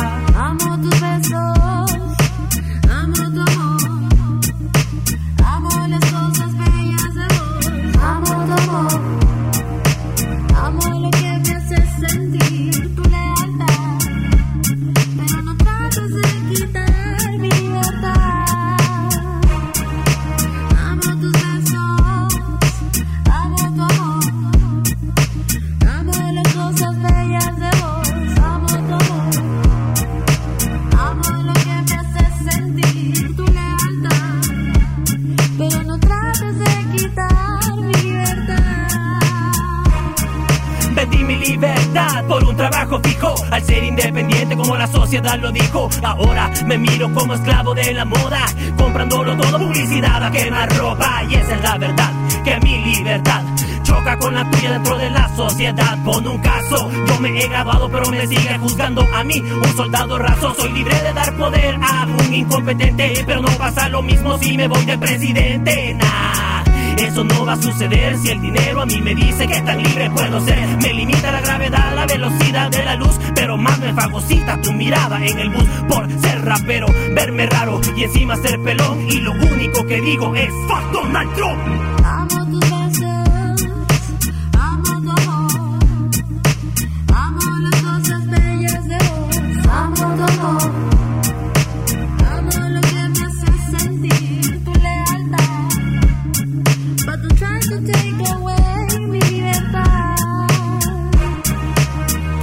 Lo 45.37 45.51
dijo. 45.51 45.89
Ahora 46.03 46.51
me 46.65 46.77
miro 46.77 47.11
como 47.13 47.33
esclavo 47.33 47.73
de 47.73 47.93
la 47.93 48.05
moda 48.05 48.45
Comprándolo 48.77 49.35
todo 49.35 49.57
publicidad 49.57 50.23
a 50.23 50.31
quemar 50.31 50.69
ropa. 50.77 51.23
Y 51.29 51.35
esa 51.35 51.55
es 51.55 51.61
la 51.61 51.77
verdad, 51.77 52.11
que 52.43 52.59
mi 52.61 52.77
libertad 52.85 53.41
Choca 53.83 54.17
con 54.17 54.33
la 54.33 54.49
tuya 54.49 54.71
dentro 54.71 54.97
de 54.97 55.09
la 55.11 55.35
sociedad. 55.35 55.97
Pon 56.03 56.27
un 56.27 56.37
caso, 56.39 56.89
yo 57.07 57.19
me 57.19 57.39
he 57.39 57.47
graduado 57.47 57.89
pero 57.89 58.09
me 58.09 58.25
sigue 58.25 58.57
juzgando 58.57 59.07
a 59.13 59.23
mí. 59.23 59.39
Un 59.39 59.75
soldado 59.75 60.17
raso, 60.17 60.55
soy 60.57 60.71
libre 60.71 60.95
de 61.01 61.13
dar 61.13 61.35
poder 61.37 61.75
a 61.81 62.05
un 62.05 62.33
incompetente 62.33 63.23
Pero 63.27 63.41
no 63.41 63.49
pasa 63.57 63.89
lo 63.89 64.01
mismo 64.01 64.37
si 64.39 64.57
me 64.57 64.67
voy 64.67 64.85
de 64.85 64.97
presidente. 64.97 65.93
Nah 65.95 66.64
eso 66.97 67.23
no 67.23 67.45
va 67.45 67.53
a 67.53 67.61
suceder 67.61 68.17
si 68.17 68.29
el 68.29 68.41
dinero 68.41 68.81
a 68.81 68.85
mí 68.85 69.01
me 69.01 69.15
dice 69.15 69.47
que 69.47 69.61
tan 69.61 69.81
libre 69.81 70.09
puedo 70.11 70.39
ser. 70.45 70.67
Me 70.81 70.93
limita 70.93 71.31
la 71.31 71.41
gravedad, 71.41 71.95
la 71.95 72.05
velocidad 72.05 72.69
de 72.71 72.85
la 72.85 72.95
luz, 72.95 73.19
pero 73.35 73.57
más 73.57 73.79
me 73.79 73.93
fagocita 73.93 74.61
tu 74.61 74.71
mirada 74.73 75.25
en 75.25 75.39
el 75.39 75.49
bus 75.49 75.67
por 75.87 76.09
ser 76.19 76.43
rapero, 76.43 76.87
verme 77.11 77.45
raro 77.47 77.81
y 77.95 78.03
encima 78.03 78.35
ser 78.37 78.59
pelón. 78.61 79.01
Y 79.09 79.19
lo 79.19 79.31
único 79.31 79.85
que 79.85 80.01
digo 80.01 80.35
es 80.35 80.49
fuck 80.67 80.91
Donald 80.91 81.33
Trump. 81.35 82.04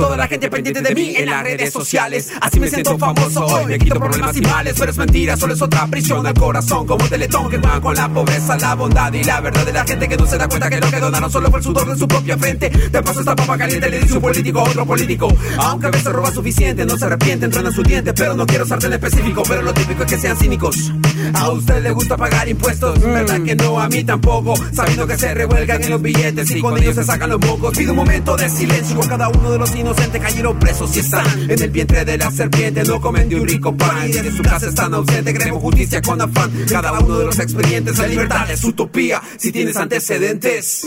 Toda 0.03 0.17
la 0.17 0.27
gente 0.27 0.51
pendiente 0.51 0.83
de 0.83 0.95
mí 0.97 1.15
en 1.17 1.27
las 1.27 1.45
redes 1.45 1.73
sociales. 1.73 2.33
Así 2.41 2.59
me 2.59 2.69
siento 2.69 2.99
famoso 2.99 3.47
hoy, 3.47 3.67
me 3.67 3.79
quito 3.79 4.01
problemas 4.01 4.37
y 4.37 4.41
males. 4.41 4.75
Pero 4.77 4.91
es 4.91 4.99
mentira, 4.99 5.37
solo 5.37 5.55
es 5.55 5.62
otra 5.62 5.87
prisión 5.87 6.27
al 6.27 6.35
corazón. 6.35 6.88
Como 6.88 7.09
teletón 7.09 7.49
que 7.49 7.59
juega 7.59 7.81
con 7.81 7.95
la 7.95 8.09
pobreza, 8.09 8.57
la 8.59 8.75
bondad 8.75 9.12
y 9.12 9.23
la 9.23 9.41
verdad 9.41 9.65
de 9.65 9.73
la 9.73 9.85
gente 9.85 10.09
que 10.09 10.17
no 10.17 10.27
se 10.27 10.38
da 10.38 10.49
cuenta 10.49 10.69
que 10.69 10.81
lo 10.81 10.91
que 10.91 10.99
donaron 10.99 11.31
solo 11.31 11.51
fue 11.51 11.61
el 11.61 11.65
sudor 11.65 11.88
de 11.88 11.97
su 11.97 12.09
propia 12.09 12.37
frente. 12.37 12.69
De 12.69 13.01
paso 13.01 13.21
esta 13.21 13.37
papa 13.37 13.57
caliente 13.57 13.88
le 13.88 14.01
dice 14.01 14.15
un 14.15 14.23
político 14.23 14.59
a 14.59 14.62
otro 14.65 14.85
político. 14.85 15.33
Aunque 15.59 15.87
a 15.87 15.91
veces 15.91 16.12
roba 16.12 16.33
suficiente, 16.33 16.85
no 16.85 16.99
se 16.99 17.05
arrepiente, 17.05 17.45
entrena 17.45 17.71
su 17.71 17.85
diente. 17.85 18.12
Pero 18.12 18.35
no 18.35 18.45
quiero 18.45 18.67
ser 18.67 18.85
en 18.85 18.95
específico, 18.95 19.45
pero 19.47 19.62
lo 19.62 19.73
típico 19.73 20.03
es 20.03 20.11
que 20.11 20.19
sean 20.19 20.37
cínicos. 20.37 20.91
A 21.35 21.50
usted 21.50 21.82
le 21.82 21.90
gusta 21.92 22.16
pagar 22.16 22.48
impuestos, 22.48 23.00
verdad 23.00 23.42
que 23.42 23.54
no, 23.54 23.80
a 23.80 23.88
mí 23.88 24.04
tampoco. 24.04 24.54
Sabiendo 24.72 25.06
que 25.06 25.18
se 25.18 25.35
revuelgan 25.35 25.82
en 25.82 25.90
los 25.90 26.02
billetes 26.02 26.50
y 26.50 26.61
con 26.61 26.76
ellos 26.78 26.94
se 26.94 27.04
sacan 27.04 27.30
los 27.30 27.40
mocos. 27.40 27.76
Pido 27.76 27.92
un 27.92 27.96
momento 27.96 28.37
de 28.37 28.48
silencio 28.48 28.96
con 28.96 29.08
cada 29.08 29.28
uno 29.28 29.50
de 29.50 29.58
los 29.58 29.74
inocentes 29.74 30.20
cayeron 30.20 30.58
presos 30.58 30.96
y 30.96 31.00
están 31.00 31.26
en 31.50 31.62
el 31.62 31.70
vientre 31.70 32.04
de 32.04 32.18
la 32.18 32.30
serpiente. 32.30 32.85
No 32.85 33.00
comen 33.00 33.28
de 33.28 33.37
un 33.37 33.46
rico 33.46 33.76
pan 33.76 34.08
y 34.08 34.12
de 34.12 34.30
su 34.32 34.42
casa 34.42 34.68
están 34.68 34.94
ausentes. 34.94 35.32
Queremos 35.32 35.62
justicia 35.62 36.02
con 36.02 36.20
afán. 36.20 36.50
Cada 36.68 36.92
uno 36.92 37.18
de 37.18 37.26
los 37.26 37.38
expedientes, 37.38 37.98
la 37.98 38.06
libertad 38.06 38.50
es 38.50 38.64
utopía. 38.64 39.20
Si 39.37 39.52
tienes 39.52 39.76
antecedentes. 39.76 40.87